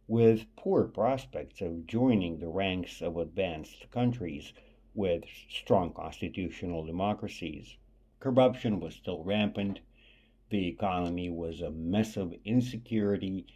with 0.08 0.46
poor 0.56 0.84
prospects 0.84 1.62
of 1.62 1.88
joining 1.88 2.38
the 2.38 2.48
ranks 2.48 3.02
of 3.02 3.18
advanced 3.18 3.90
countries 3.90 4.54
with 4.94 5.24
strong 5.50 5.92
constitutional 5.94 6.86
democracies. 6.86 7.76
Corruption 8.20 8.80
was 8.80 8.94
still 8.94 9.24
rampant. 9.24 9.80
The 10.52 10.68
economy 10.68 11.32
was 11.32 11.60
a 11.60 11.72
mess 11.72 12.18
of 12.18 12.36
insecurity, 12.46 13.48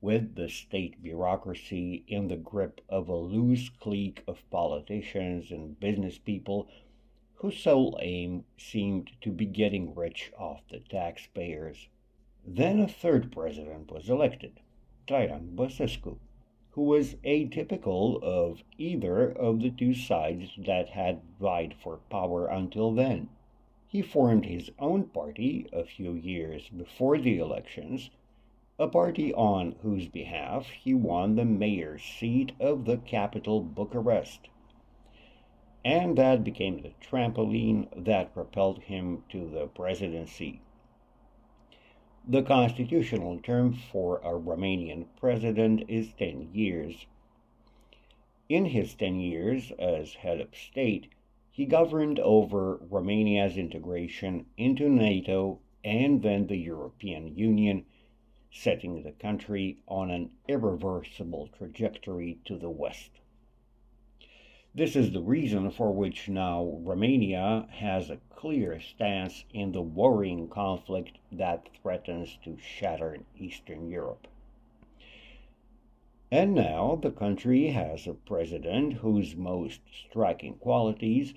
with 0.00 0.36
the 0.36 0.48
state 0.48 1.02
bureaucracy 1.02 2.04
in 2.06 2.28
the 2.28 2.36
grip 2.36 2.80
of 2.88 3.08
a 3.08 3.16
loose 3.16 3.68
clique 3.68 4.22
of 4.28 4.48
politicians 4.48 5.50
and 5.50 5.80
business 5.80 6.18
people 6.18 6.68
whose 7.42 7.58
sole 7.58 7.98
aim 8.00 8.44
seemed 8.56 9.10
to 9.20 9.30
be 9.30 9.44
getting 9.44 9.94
rich 9.94 10.32
off 10.38 10.62
the 10.70 10.80
taxpayers. 10.80 11.88
Then 12.46 12.80
a 12.80 12.88
third 12.88 13.30
president 13.30 13.92
was 13.92 14.08
elected, 14.08 14.60
Traian 15.06 15.54
Băsescu 15.54 16.18
who 16.72 16.82
was 16.82 17.16
atypical 17.16 18.22
of 18.22 18.62
either 18.78 19.30
of 19.30 19.60
the 19.60 19.70
two 19.70 19.92
sides 19.92 20.52
that 20.56 20.88
had 20.88 21.20
vied 21.38 21.74
for 21.74 21.98
power 22.08 22.46
until 22.46 22.92
then. 22.92 23.28
He 23.86 24.00
formed 24.00 24.46
his 24.46 24.70
own 24.78 25.04
party 25.04 25.66
a 25.70 25.84
few 25.84 26.14
years 26.14 26.70
before 26.70 27.18
the 27.18 27.36
elections, 27.36 28.08
a 28.78 28.88
party 28.88 29.34
on 29.34 29.72
whose 29.82 30.08
behalf 30.08 30.70
he 30.70 30.94
won 30.94 31.36
the 31.36 31.44
mayor's 31.44 32.02
seat 32.02 32.52
of 32.58 32.86
the 32.86 32.96
capital 32.96 33.60
Bucharest. 33.60 34.48
And 35.84 36.16
that 36.16 36.44
became 36.44 36.82
the 36.82 36.92
trampoline 37.00 37.88
that 38.04 38.34
propelled 38.34 38.84
him 38.84 39.24
to 39.30 39.48
the 39.48 39.66
presidency. 39.66 40.60
The 42.28 42.42
constitutional 42.42 43.40
term 43.40 43.72
for 43.72 44.18
a 44.18 44.38
Romanian 44.38 45.06
president 45.16 45.82
is 45.88 46.12
10 46.12 46.50
years. 46.52 47.06
In 48.48 48.66
his 48.66 48.94
10 48.94 49.18
years 49.18 49.72
as 49.72 50.14
head 50.14 50.40
of 50.40 50.54
state, 50.54 51.08
he 51.50 51.66
governed 51.66 52.20
over 52.20 52.76
Romania's 52.88 53.56
integration 53.56 54.46
into 54.56 54.88
NATO 54.88 55.58
and 55.82 56.22
then 56.22 56.46
the 56.46 56.58
European 56.58 57.34
Union, 57.36 57.86
setting 58.52 59.02
the 59.02 59.12
country 59.12 59.78
on 59.88 60.12
an 60.12 60.30
irreversible 60.46 61.48
trajectory 61.48 62.38
to 62.44 62.56
the 62.56 62.70
West. 62.70 63.21
This 64.74 64.96
is 64.96 65.12
the 65.12 65.20
reason 65.20 65.70
for 65.70 65.92
which 65.92 66.30
now 66.30 66.78
Romania 66.80 67.68
has 67.72 68.08
a 68.08 68.20
clear 68.34 68.80
stance 68.80 69.44
in 69.52 69.72
the 69.72 69.82
worrying 69.82 70.48
conflict 70.48 71.18
that 71.30 71.68
threatens 71.82 72.38
to 72.44 72.56
shatter 72.56 73.18
Eastern 73.38 73.90
Europe. 73.90 74.26
And 76.30 76.54
now 76.54 76.98
the 77.02 77.10
country 77.10 77.66
has 77.66 78.06
a 78.06 78.14
president 78.14 78.94
whose 78.94 79.36
most 79.36 79.80
striking 80.08 80.54
qualities 80.54 81.34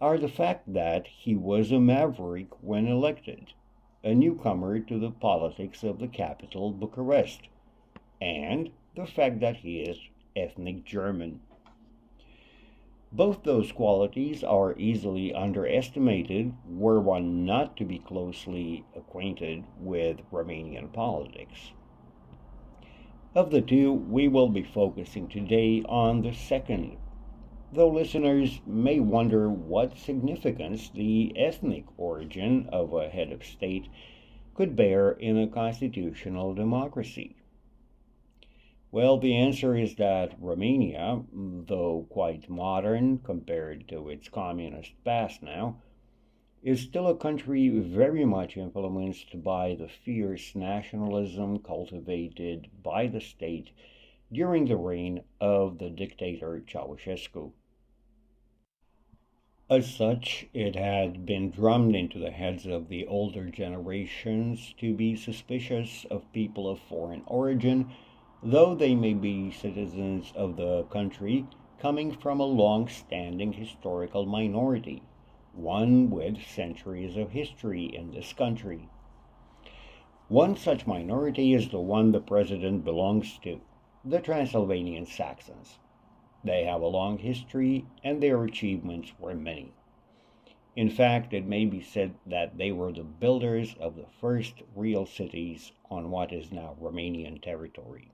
are 0.00 0.16
the 0.16 0.28
fact 0.28 0.72
that 0.72 1.08
he 1.08 1.34
was 1.34 1.72
a 1.72 1.80
maverick 1.80 2.62
when 2.62 2.86
elected, 2.86 3.52
a 4.04 4.14
newcomer 4.14 4.78
to 4.78 4.98
the 5.00 5.10
politics 5.10 5.82
of 5.82 5.98
the 5.98 6.06
capital, 6.06 6.70
Bucharest, 6.70 7.48
and 8.20 8.70
the 8.94 9.06
fact 9.06 9.40
that 9.40 9.56
he 9.56 9.80
is 9.80 9.98
ethnic 10.36 10.84
German. 10.84 11.40
Both 13.12 13.42
those 13.42 13.72
qualities 13.72 14.44
are 14.44 14.78
easily 14.78 15.34
underestimated 15.34 16.54
were 16.64 17.00
one 17.00 17.44
not 17.44 17.76
to 17.78 17.84
be 17.84 17.98
closely 17.98 18.84
acquainted 18.94 19.64
with 19.80 20.20
Romanian 20.30 20.92
politics. 20.92 21.72
Of 23.34 23.50
the 23.50 23.62
two, 23.62 23.92
we 23.92 24.28
will 24.28 24.48
be 24.48 24.62
focusing 24.62 25.26
today 25.26 25.82
on 25.88 26.22
the 26.22 26.32
second, 26.32 26.98
though 27.72 27.88
listeners 27.88 28.60
may 28.64 29.00
wonder 29.00 29.50
what 29.50 29.98
significance 29.98 30.88
the 30.88 31.32
ethnic 31.36 31.86
origin 31.96 32.68
of 32.72 32.92
a 32.92 33.08
head 33.08 33.32
of 33.32 33.44
state 33.44 33.88
could 34.54 34.76
bear 34.76 35.10
in 35.10 35.36
a 35.36 35.48
constitutional 35.48 36.54
democracy. 36.54 37.34
Well, 38.92 39.18
the 39.18 39.36
answer 39.36 39.76
is 39.76 39.94
that 39.96 40.34
Romania, 40.40 41.22
though 41.32 42.06
quite 42.10 42.50
modern 42.50 43.18
compared 43.18 43.86
to 43.88 44.08
its 44.08 44.28
communist 44.28 44.92
past 45.04 45.44
now, 45.44 45.80
is 46.62 46.80
still 46.80 47.06
a 47.06 47.16
country 47.16 47.68
very 47.68 48.24
much 48.24 48.56
influenced 48.56 49.44
by 49.44 49.76
the 49.76 49.86
fierce 49.86 50.56
nationalism 50.56 51.60
cultivated 51.60 52.68
by 52.82 53.06
the 53.06 53.20
state 53.20 53.70
during 54.32 54.66
the 54.66 54.76
reign 54.76 55.22
of 55.40 55.78
the 55.78 55.90
dictator 55.90 56.60
Ceausescu. 56.66 57.52
As 59.70 59.94
such, 59.94 60.48
it 60.52 60.74
had 60.74 61.24
been 61.24 61.50
drummed 61.50 61.94
into 61.94 62.18
the 62.18 62.32
heads 62.32 62.66
of 62.66 62.88
the 62.88 63.06
older 63.06 63.48
generations 63.50 64.74
to 64.78 64.94
be 64.94 65.14
suspicious 65.14 66.04
of 66.10 66.32
people 66.32 66.68
of 66.68 66.80
foreign 66.80 67.22
origin, 67.26 67.92
though 68.42 68.74
they 68.74 68.94
may 68.94 69.12
be 69.12 69.50
citizens 69.50 70.32
of 70.34 70.56
the 70.56 70.82
country 70.84 71.44
coming 71.78 72.10
from 72.10 72.40
a 72.40 72.44
long 72.44 72.88
standing 72.88 73.52
historical 73.52 74.24
minority, 74.24 75.02
one 75.52 76.08
with 76.08 76.42
centuries 76.42 77.18
of 77.18 77.30
history 77.32 77.84
in 77.84 78.10
this 78.12 78.32
country. 78.32 78.88
One 80.28 80.56
such 80.56 80.86
minority 80.86 81.52
is 81.52 81.68
the 81.68 81.80
one 81.80 82.12
the 82.12 82.20
president 82.20 82.82
belongs 82.82 83.38
to, 83.42 83.60
the 84.02 84.20
Transylvanian 84.20 85.04
Saxons. 85.04 85.78
They 86.42 86.64
have 86.64 86.80
a 86.80 86.86
long 86.86 87.18
history 87.18 87.84
and 88.02 88.22
their 88.22 88.42
achievements 88.44 89.12
were 89.18 89.34
many. 89.34 89.74
In 90.74 90.88
fact, 90.88 91.34
it 91.34 91.44
may 91.44 91.66
be 91.66 91.82
said 91.82 92.14
that 92.24 92.56
they 92.56 92.72
were 92.72 92.92
the 92.92 93.02
builders 93.02 93.74
of 93.78 93.96
the 93.96 94.06
first 94.18 94.62
real 94.74 95.04
cities 95.04 95.72
on 95.90 96.10
what 96.10 96.32
is 96.32 96.50
now 96.50 96.74
Romanian 96.80 97.42
territory. 97.42 98.12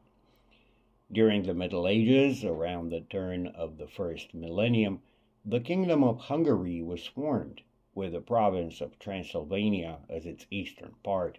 During 1.12 1.44
the 1.44 1.54
Middle 1.54 1.86
Ages, 1.86 2.44
around 2.44 2.88
the 2.90 3.02
turn 3.02 3.46
of 3.46 3.78
the 3.78 3.86
first 3.86 4.34
millennium, 4.34 5.02
the 5.44 5.61
Kingdom 5.61 6.02
of 6.02 6.18
Hungary 6.18 6.82
was 6.82 7.07
formed, 7.07 7.62
with 7.94 8.11
the 8.11 8.20
province 8.20 8.80
of 8.80 8.98
Transylvania 8.98 10.00
as 10.09 10.26
its 10.26 10.48
eastern 10.50 10.96
part. 11.04 11.38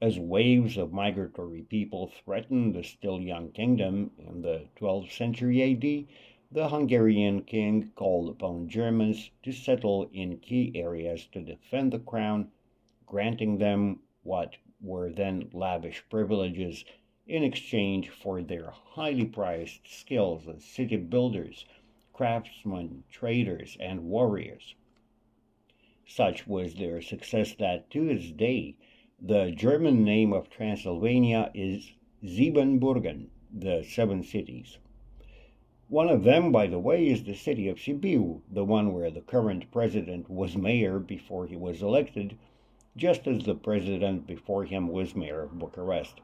As 0.00 0.18
waves 0.18 0.76
of 0.76 0.92
migratory 0.92 1.62
people 1.62 2.08
threatened 2.08 2.74
the 2.74 2.82
still 2.82 3.20
young 3.20 3.52
kingdom 3.52 4.10
in 4.18 4.42
the 4.42 4.66
12th 4.74 5.12
century 5.12 5.62
AD, 5.62 6.06
the 6.50 6.68
Hungarian 6.70 7.42
king 7.42 7.92
called 7.94 8.30
upon 8.30 8.68
Germans 8.68 9.30
to 9.44 9.52
settle 9.52 10.10
in 10.12 10.38
key 10.38 10.72
areas 10.74 11.26
to 11.28 11.40
defend 11.40 11.92
the 11.92 12.00
crown, 12.00 12.50
granting 13.06 13.58
them 13.58 14.00
what 14.24 14.56
were 14.80 15.08
then 15.08 15.48
lavish 15.52 16.02
privileges 16.10 16.84
in 17.26 17.42
exchange 17.42 18.08
for 18.08 18.42
their 18.42 18.70
highly 18.70 19.24
prized 19.24 19.80
skills 19.86 20.48
as 20.48 20.64
city 20.64 20.96
builders, 20.96 21.64
craftsmen, 22.12 23.04
traders, 23.10 23.76
and 23.78 24.04
warriors. 24.04 24.74
Such 26.06 26.46
was 26.46 26.74
their 26.74 27.00
success 27.00 27.54
that 27.54 27.90
to 27.90 28.06
this 28.06 28.30
day 28.30 28.74
the 29.22 29.50
German 29.50 30.02
name 30.02 30.32
of 30.32 30.48
Transylvania 30.48 31.50
is 31.52 31.92
Siebenburgen, 32.24 33.28
the 33.52 33.82
seven 33.82 34.22
cities. 34.22 34.78
One 35.88 36.08
of 36.08 36.24
them, 36.24 36.50
by 36.52 36.68
the 36.68 36.78
way, 36.78 37.06
is 37.06 37.24
the 37.24 37.34
city 37.34 37.68
of 37.68 37.78
Sibiu, 37.78 38.40
the 38.50 38.64
one 38.64 38.92
where 38.94 39.10
the 39.10 39.20
current 39.20 39.70
president 39.70 40.30
was 40.30 40.56
mayor 40.56 40.98
before 40.98 41.46
he 41.46 41.56
was 41.56 41.82
elected, 41.82 42.38
just 42.96 43.26
as 43.26 43.44
the 43.44 43.54
president 43.54 44.26
before 44.26 44.64
him 44.64 44.88
was 44.88 45.14
mayor 45.14 45.42
of 45.42 45.58
Bucharest. 45.58 46.20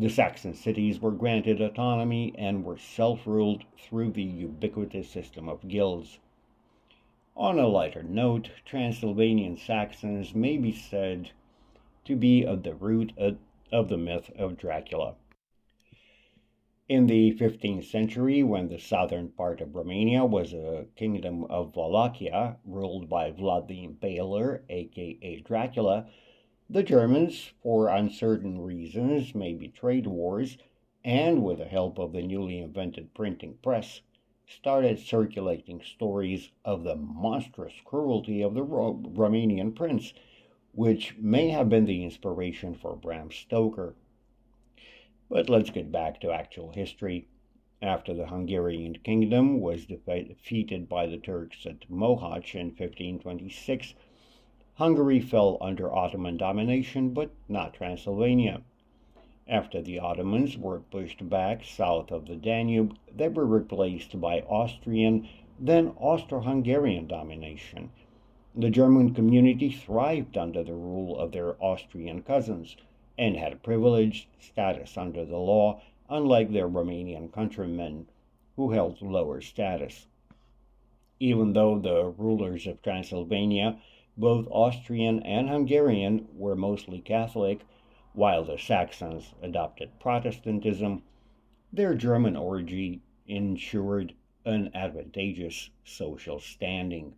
The 0.00 0.08
Saxon 0.08 0.54
cities 0.54 1.00
were 1.00 1.10
granted 1.10 1.60
autonomy 1.60 2.32
and 2.38 2.64
were 2.64 2.78
self 2.78 3.26
ruled 3.26 3.64
through 3.76 4.12
the 4.12 4.22
ubiquitous 4.22 5.08
system 5.08 5.48
of 5.48 5.66
guilds. 5.66 6.20
On 7.36 7.58
a 7.58 7.66
lighter 7.66 8.04
note, 8.04 8.52
Transylvanian 8.64 9.56
Saxons 9.56 10.36
may 10.36 10.56
be 10.56 10.70
said 10.70 11.32
to 12.04 12.14
be 12.14 12.46
of 12.46 12.62
the 12.62 12.76
root 12.76 13.12
of 13.72 13.88
the 13.88 13.96
myth 13.96 14.30
of 14.38 14.56
Dracula. 14.56 15.16
In 16.88 17.08
the 17.08 17.34
15th 17.34 17.82
century, 17.82 18.44
when 18.44 18.68
the 18.68 18.78
southern 18.78 19.30
part 19.30 19.60
of 19.60 19.74
Romania 19.74 20.24
was 20.24 20.52
a 20.52 20.86
kingdom 20.94 21.42
of 21.46 21.74
Wallachia 21.74 22.58
ruled 22.64 23.08
by 23.08 23.32
Vlad 23.32 23.66
the 23.66 23.84
Impaler, 23.84 24.62
aka 24.68 25.40
Dracula, 25.40 26.06
the 26.68 26.82
Germans, 26.82 27.52
for 27.62 27.88
uncertain 27.88 28.60
reasons, 28.60 29.34
maybe 29.34 29.68
trade 29.68 30.06
wars, 30.06 30.58
and 31.04 31.42
with 31.42 31.58
the 31.58 31.64
help 31.64 31.98
of 31.98 32.12
the 32.12 32.22
newly 32.22 32.58
invented 32.58 33.14
printing 33.14 33.54
press, 33.62 34.02
started 34.46 34.98
circulating 34.98 35.80
stories 35.80 36.50
of 36.64 36.84
the 36.84 36.96
monstrous 36.96 37.74
cruelty 37.84 38.42
of 38.42 38.54
the 38.54 38.62
Ro- 38.62 39.02
Romanian 39.14 39.74
prince 39.74 40.12
which 40.78 41.16
may 41.16 41.48
have 41.48 41.68
been 41.68 41.86
the 41.86 42.04
inspiration 42.04 42.72
for 42.72 42.94
Bram 42.94 43.32
Stoker. 43.32 43.96
But 45.28 45.48
let's 45.48 45.70
get 45.70 45.90
back 45.90 46.20
to 46.20 46.30
actual 46.30 46.70
history. 46.70 47.26
After 47.82 48.14
the 48.14 48.26
Hungarian 48.26 48.98
kingdom 48.98 49.60
was 49.60 49.86
defeated 49.86 50.88
by 50.88 51.06
the 51.06 51.18
Turks 51.18 51.66
at 51.66 51.88
Mohacs 51.90 52.54
in 52.54 52.66
1526, 52.66 53.94
Hungary 54.78 55.18
fell 55.18 55.58
under 55.60 55.92
Ottoman 55.92 56.36
domination, 56.36 57.10
but 57.10 57.32
not 57.48 57.74
Transylvania. 57.74 58.62
After 59.48 59.82
the 59.82 59.98
Ottomans 59.98 60.56
were 60.56 60.78
pushed 60.78 61.28
back 61.28 61.64
south 61.64 62.12
of 62.12 62.28
the 62.28 62.36
Danube, 62.36 62.94
they 63.12 63.28
were 63.28 63.44
replaced 63.44 64.20
by 64.20 64.42
Austrian, 64.42 65.28
then 65.58 65.94
Austro 65.96 66.42
Hungarian 66.42 67.08
domination, 67.08 67.90
the 68.54 68.70
German 68.70 69.14
community 69.14 69.68
thrived 69.68 70.38
under 70.38 70.62
the 70.62 70.74
rule 70.74 71.18
of 71.18 71.32
their 71.32 71.60
Austrian 71.60 72.22
cousins 72.22 72.76
and 73.18 73.36
had 73.36 73.64
privileged 73.64 74.28
status 74.38 74.96
under 74.96 75.24
the 75.24 75.38
law, 75.38 75.80
unlike 76.08 76.52
their 76.52 76.68
Romanian 76.68 77.32
countrymen 77.32 78.06
who 78.54 78.70
held 78.70 79.02
lower 79.02 79.40
status. 79.40 80.06
Even 81.18 81.52
though 81.52 81.80
the 81.80 82.14
rulers 82.16 82.68
of 82.68 82.80
Transylvania, 82.80 83.76
both 84.18 84.48
Austrian 84.50 85.22
and 85.22 85.48
Hungarian, 85.48 86.26
were 86.34 86.56
mostly 86.56 87.00
Catholic, 87.00 87.60
while 88.14 88.42
the 88.42 88.58
Saxons 88.58 89.32
adopted 89.40 90.00
Protestantism, 90.00 91.04
their 91.72 91.94
German 91.94 92.34
origin 92.34 93.00
ensured 93.28 94.12
an 94.44 94.70
advantageous 94.74 95.70
social 95.84 96.40
standing. 96.40 97.14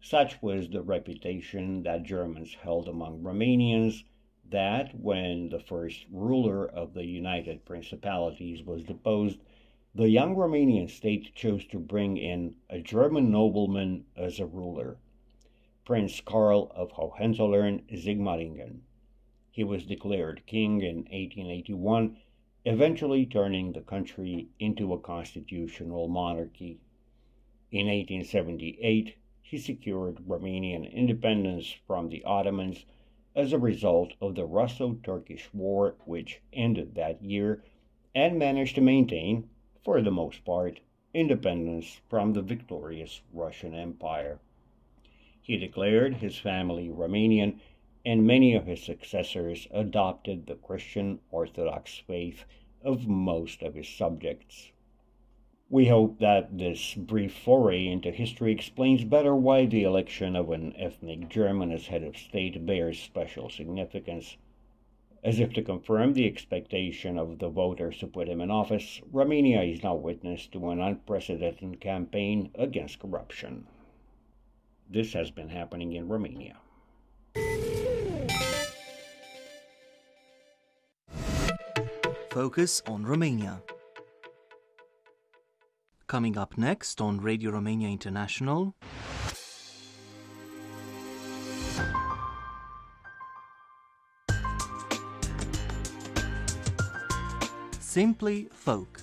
Such 0.00 0.40
was 0.40 0.70
the 0.70 0.80
reputation 0.80 1.82
that 1.82 2.04
Germans 2.04 2.54
held 2.54 2.88
among 2.88 3.22
Romanians 3.22 4.04
that 4.48 4.98
when 4.98 5.50
the 5.50 5.60
first 5.60 6.06
ruler 6.10 6.66
of 6.66 6.94
the 6.94 7.04
United 7.04 7.64
Principalities 7.66 8.62
was 8.62 8.82
deposed, 8.82 9.40
the 9.94 10.08
young 10.08 10.34
Romanian 10.34 10.88
state 10.88 11.34
chose 11.34 11.66
to 11.66 11.78
bring 11.78 12.16
in 12.16 12.56
a 12.70 12.80
German 12.80 13.30
nobleman 13.30 14.06
as 14.16 14.40
a 14.40 14.46
ruler, 14.46 14.96
Prince 15.84 16.20
Karl 16.20 16.70
of 16.76 16.92
Hohenzollern 16.92 17.82
Sigmaringen. 17.92 18.82
He 19.50 19.64
was 19.64 19.84
declared 19.84 20.46
king 20.46 20.80
in 20.80 20.98
1881, 20.98 22.18
eventually 22.64 23.26
turning 23.26 23.72
the 23.72 23.80
country 23.80 24.46
into 24.60 24.92
a 24.92 25.00
constitutional 25.00 26.06
monarchy. 26.06 26.78
In 27.72 27.86
1878, 27.86 29.16
he 29.42 29.58
secured 29.58 30.24
Romanian 30.24 30.84
independence 30.84 31.72
from 31.84 32.10
the 32.10 32.22
Ottomans 32.22 32.86
as 33.34 33.52
a 33.52 33.58
result 33.58 34.14
of 34.20 34.36
the 34.36 34.46
Russo 34.46 34.94
Turkish 35.02 35.52
War, 35.52 35.96
which 36.04 36.40
ended 36.52 36.94
that 36.94 37.20
year, 37.24 37.64
and 38.14 38.38
managed 38.38 38.76
to 38.76 38.80
maintain, 38.80 39.48
for 39.82 40.00
the 40.00 40.12
most 40.12 40.44
part, 40.44 40.78
independence 41.12 42.00
from 42.08 42.34
the 42.34 42.42
victorious 42.42 43.22
Russian 43.32 43.74
Empire. 43.74 44.38
He 45.44 45.56
declared 45.56 46.18
his 46.18 46.38
family 46.38 46.88
Romanian, 46.88 47.58
and 48.06 48.24
many 48.24 48.54
of 48.54 48.66
his 48.66 48.80
successors 48.80 49.66
adopted 49.72 50.46
the 50.46 50.54
Christian 50.54 51.18
Orthodox 51.32 51.98
faith 51.98 52.44
of 52.80 53.08
most 53.08 53.60
of 53.60 53.74
his 53.74 53.88
subjects. 53.88 54.70
We 55.68 55.86
hope 55.86 56.20
that 56.20 56.58
this 56.58 56.94
brief 56.94 57.34
foray 57.34 57.88
into 57.88 58.12
history 58.12 58.52
explains 58.52 59.02
better 59.02 59.34
why 59.34 59.66
the 59.66 59.82
election 59.82 60.36
of 60.36 60.50
an 60.50 60.76
ethnic 60.76 61.28
German 61.28 61.72
as 61.72 61.88
head 61.88 62.04
of 62.04 62.16
state 62.16 62.64
bears 62.64 63.00
special 63.00 63.48
significance. 63.48 64.36
As 65.24 65.40
if 65.40 65.52
to 65.54 65.62
confirm 65.62 66.12
the 66.12 66.26
expectation 66.26 67.18
of 67.18 67.40
the 67.40 67.48
voters 67.48 67.98
to 67.98 68.06
put 68.06 68.28
him 68.28 68.40
in 68.40 68.52
office, 68.52 69.00
Romania 69.10 69.62
is 69.62 69.82
now 69.82 69.96
witness 69.96 70.46
to 70.48 70.70
an 70.70 70.80
unprecedented 70.80 71.80
campaign 71.80 72.50
against 72.54 73.00
corruption. 73.00 73.66
This 74.92 75.14
has 75.14 75.30
been 75.30 75.48
happening 75.48 75.94
in 75.94 76.06
Romania. 76.06 76.58
Focus 82.30 82.82
on 82.86 83.06
Romania. 83.06 83.62
Coming 86.08 86.36
up 86.36 86.58
next 86.58 87.00
on 87.00 87.22
Radio 87.22 87.52
Romania 87.52 87.88
International. 87.88 88.74
Simply 97.80 98.50
Folk. 98.52 99.01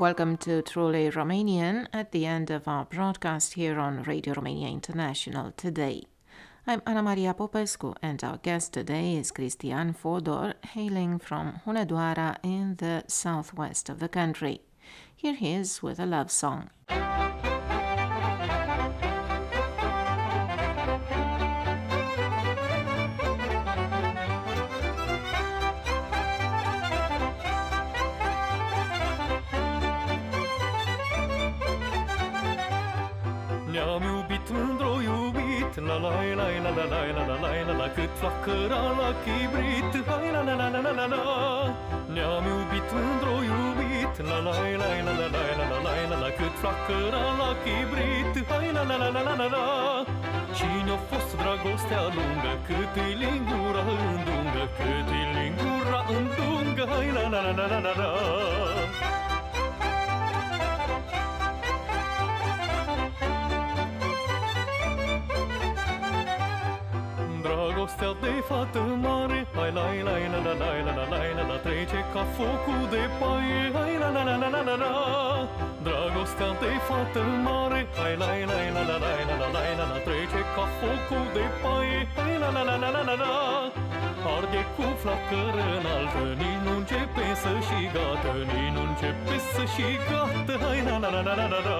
Welcome 0.00 0.38
to 0.38 0.62
Truly 0.62 1.10
Romanian 1.10 1.86
at 1.92 2.10
the 2.10 2.24
end 2.24 2.50
of 2.50 2.66
our 2.66 2.86
broadcast 2.86 3.52
here 3.52 3.78
on 3.78 4.02
Radio 4.04 4.32
Romania 4.32 4.68
International 4.68 5.52
today. 5.58 6.04
I'm 6.66 6.80
Ana 6.86 7.02
Maria 7.02 7.34
Popescu, 7.34 7.92
and 8.00 8.24
our 8.24 8.38
guest 8.38 8.72
today 8.72 9.16
is 9.16 9.30
Cristian 9.30 9.94
Fodor, 9.94 10.54
hailing 10.68 11.18
from 11.18 11.60
Hunedoara 11.66 12.38
in 12.42 12.76
the 12.76 13.04
southwest 13.08 13.90
of 13.90 13.98
the 13.98 14.08
country. 14.08 14.62
Here 15.14 15.34
he 15.34 15.52
is 15.52 15.82
with 15.82 16.00
a 16.00 16.06
love 16.06 16.30
song. 16.30 16.70
La 36.00 36.08
la 36.08 36.34
la 36.34 36.46
la 36.60 36.70
la 36.70 36.84
la 36.86 37.00
la 37.12 37.24
la 37.28 37.36
la 37.42 37.50
la 37.68 37.74
la 37.80 37.88
Cât 37.96 38.12
flacăra 38.20 38.80
la 39.00 39.08
chibrit 39.22 39.92
Hai 40.08 40.30
la 40.34 40.40
la 40.48 40.54
la 40.60 40.68
la 40.74 40.80
la 40.86 40.92
la 40.98 41.06
la 41.12 41.22
Ne-am 42.14 42.44
iubit 42.52 42.88
mândru 42.94 43.34
iubit 43.50 44.14
La 44.30 44.38
la 44.46 44.52
la 44.60 44.76
la 44.80 44.88
la 45.06 45.12
la 45.20 45.26
la 45.32 45.66
la 45.72 45.78
la 45.84 45.92
la 46.10 46.16
la 46.22 46.30
Cât 46.38 46.54
flacăra 46.60 47.24
la 47.40 47.50
chibrit 47.62 48.34
Hai 48.50 48.68
la 48.76 48.82
la 48.90 48.96
la 49.02 49.08
la 49.14 49.20
la 49.28 49.34
la 49.40 49.46
la 49.54 49.66
Cine-a 50.56 50.96
fost 51.08 51.30
dragostea 51.40 52.02
lungă 52.16 52.52
Cât 52.66 52.94
îi 53.04 53.12
lingura 53.22 53.82
îndungă 54.10 54.64
Cât 54.76 55.08
îi 55.18 55.24
lingura 55.36 56.00
îndungă 56.16 56.84
Hai 56.92 57.08
la 57.16 57.24
la 57.32 57.40
la 57.46 57.52
la 57.58 57.66
la 57.72 57.78
la 57.86 57.92
la 58.00 58.10
Dragostea 67.80 68.14
de 68.20 68.34
fată 68.48 68.82
mare 69.04 69.46
Hai 69.56 69.70
la 69.76 69.86
la 70.08 70.16
la 70.18 70.26
la 70.32 70.52
la 70.52 70.68
la 70.86 70.92
la 70.98 71.04
la 71.12 71.20
la 71.38 71.44
la 71.50 71.56
Trece 71.66 72.00
ca 72.12 72.24
focul 72.36 72.82
de 72.92 73.02
paie 73.20 73.60
Hai 73.76 73.94
la 74.02 74.08
la 74.16 74.22
la 74.28 74.36
la 74.42 74.48
la 74.54 74.62
la 74.68 74.76
la 74.82 74.94
Dragostea 75.86 76.50
de 76.62 76.72
fată 76.86 77.22
mare 77.44 77.80
Hai 77.98 78.14
la 78.20 78.30
la 78.50 78.58
la 78.60 78.84
la 78.88 78.96
la 79.02 79.12
la 79.28 79.34
la 79.40 79.48
la 79.54 79.62
la 79.78 79.84
la 79.92 79.98
Trece 80.06 80.40
ca 80.54 80.64
focul 80.78 81.26
de 81.36 81.46
paie 81.62 82.00
Hai 82.16 82.34
la 82.42 82.48
la 82.56 82.62
la 82.68 82.76
la 82.82 82.90
la 82.96 83.02
la 83.08 83.16
la 83.22 83.34
Arde 84.34 84.62
cu 84.74 84.86
flacără 85.02 85.64
înaltă 85.78 86.24
Nici 86.40 86.60
nu 86.64 86.72
începe 86.80 87.26
să 87.42 87.52
și 87.66 87.80
gata 87.94 88.32
Nici 88.50 88.72
nu 88.74 88.82
începe 88.88 89.34
să 89.52 89.62
și 89.74 89.88
gata 90.08 90.54
Hai 90.64 90.80
la 90.88 90.96
la 91.02 91.08
la 91.14 91.20
la 91.28 91.34
la 91.40 91.46
la 91.52 91.60
la 91.66 91.78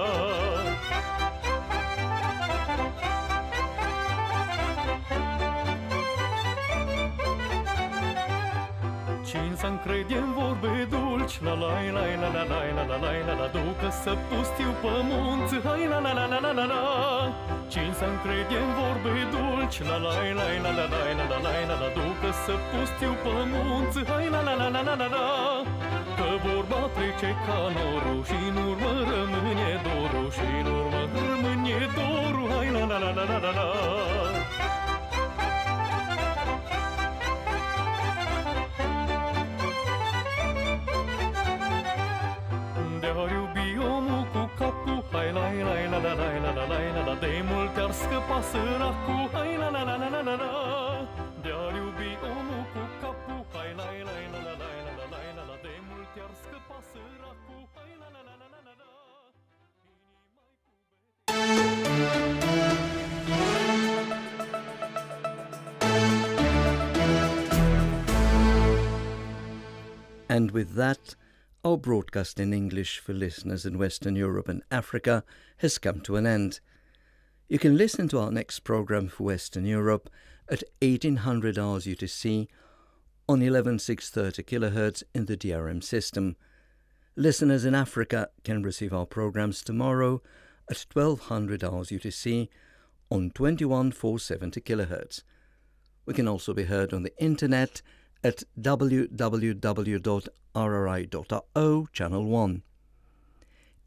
Cine 9.61 9.69
să 9.69 9.77
încrede 9.79 10.17
în 10.25 10.31
vorbe 10.39 10.73
dulci 10.93 11.35
La 11.47 11.53
la 11.61 11.73
la 11.97 12.03
la 12.21 12.29
la 12.35 12.43
la 12.51 12.59
la 12.77 12.83
la 12.89 12.97
la 13.03 13.11
la 13.27 13.33
la 13.41 13.47
Ducă 13.55 13.89
să 14.03 14.13
pustiu 14.27 14.71
pământ 14.81 15.49
Hai 15.65 15.83
la 15.91 15.99
la 16.05 16.11
la 16.17 16.25
la 16.31 16.39
la 16.45 16.51
la 16.59 16.65
la 16.73 16.83
Cine 17.71 17.93
să 17.99 18.05
încrede 18.13 18.57
în 18.65 18.71
vorbe 18.79 19.13
dulci 19.33 19.77
La 19.89 19.97
la 20.03 20.11
la 20.37 20.45
la 20.63 20.71
la 20.77 20.85
la 20.85 20.85
la 20.93 21.25
la 21.29 21.37
la 21.45 21.51
la 21.69 21.75
la 21.81 21.89
Ducă 21.97 22.29
să 22.45 22.53
pustiu 22.69 23.13
pământ 23.23 23.93
Hai 24.09 24.27
la 24.33 24.41
la 24.47 24.53
la 24.61 24.67
la 24.75 24.81
la 24.87 24.95
la 25.01 25.07
la 25.15 25.25
Că 26.17 26.27
vorba 26.45 26.81
trece 26.95 27.29
ca 27.45 27.59
norul 27.75 28.21
Și 28.29 28.37
în 28.49 28.55
urmă 28.67 28.91
rămâne 29.09 29.71
dorul 29.85 30.29
Și 30.37 30.47
în 30.61 30.67
urmă 30.77 31.01
rămâne 31.27 31.79
dorul 31.97 32.47
Hai 32.53 32.69
la 32.75 32.83
la 32.91 32.97
la 33.03 33.11
la 33.17 33.23
la 33.31 33.37
la 33.45 33.51
la 33.59 34.30
la 46.03 46.13
la 46.13 46.27
la 46.39 46.51
la 46.53 46.77
la 46.95 47.01
la 47.05 47.15
De 47.15 47.43
mult 47.49 47.77
ar 47.77 47.91
scăpa 47.91 48.39
Hai 49.33 49.57
la 49.61 49.69
la 49.69 49.83
la 49.83 49.95
la 50.01 50.09
la 50.09 50.21
la 50.21 50.35
la 50.41 50.51
De-ar 51.43 51.75
iubi 51.81 52.11
omul 52.29 52.63
cu 52.73 52.81
capul 53.01 53.41
Hai 53.53 53.71
la 53.79 53.87
la 54.07 54.15
la 54.33 54.39
la 54.45 54.53
la 54.61 54.69
la 54.99 55.05
la 55.13 55.19
la 55.37 55.43
la 55.49 55.55
De 55.65 55.75
mult 55.87 56.15
ar 56.25 56.33
scăpa 56.41 56.77
Hai 57.75 57.93
la 58.01 58.07
la 58.15 58.21
la 58.27 58.35
la 58.41 58.47
la 58.53 58.59
la 58.67 58.73
la 58.81 58.89
And 70.29 70.51
with 70.51 70.75
that, 70.75 71.15
our 71.63 71.77
broadcast 71.77 72.39
in 72.39 72.53
English 72.53 72.99
for 72.99 73.13
listeners 73.13 73.65
in 73.65 73.77
Western 73.77 74.15
Europe 74.15 74.49
and 74.49 74.63
Africa 74.71 75.23
has 75.57 75.77
come 75.77 76.01
to 76.01 76.15
an 76.15 76.25
end. 76.25 76.59
You 77.47 77.59
can 77.59 77.77
listen 77.77 78.07
to 78.09 78.19
our 78.19 78.31
next 78.31 78.61
program 78.61 79.09
for 79.09 79.25
Western 79.25 79.65
Europe 79.65 80.09
at 80.49 80.63
1800 80.81 81.59
hours 81.59 81.85
UTC 81.85 82.47
on 83.29 83.41
11630 83.41 84.43
kHz 84.43 85.03
in 85.13 85.25
the 85.25 85.37
DRM 85.37 85.83
system. 85.83 86.35
Listeners 87.15 87.63
in 87.63 87.75
Africa 87.75 88.29
can 88.43 88.63
receive 88.63 88.93
our 88.93 89.05
programs 89.05 89.61
tomorrow 89.61 90.21
at 90.69 90.83
1200 90.91 91.63
hours 91.63 91.89
UTC 91.89 92.49
on 93.11 93.29
21470 93.29 94.61
kHz. 94.61 95.23
We 96.07 96.15
can 96.15 96.27
also 96.27 96.55
be 96.55 96.63
heard 96.63 96.91
on 96.91 97.03
the 97.03 97.15
internet 97.21 97.83
at 98.23 98.43
www.rri.ro 98.59 99.07
channel 101.93 102.25
1. 102.25 102.63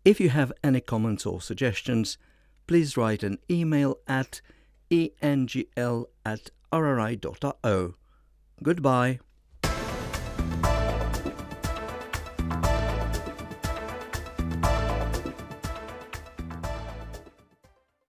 If 0.04 0.20
you 0.20 0.28
have 0.28 0.52
any 0.62 0.80
comments 0.80 1.24
or 1.24 1.40
suggestions, 1.40 2.18
please 2.66 2.96
write 2.96 3.22
an 3.22 3.38
email 3.50 3.98
at 4.06 4.40
engl 4.90 6.06
at 6.24 6.50
rri.ro. 6.72 7.94
Goodbye. 8.62 9.20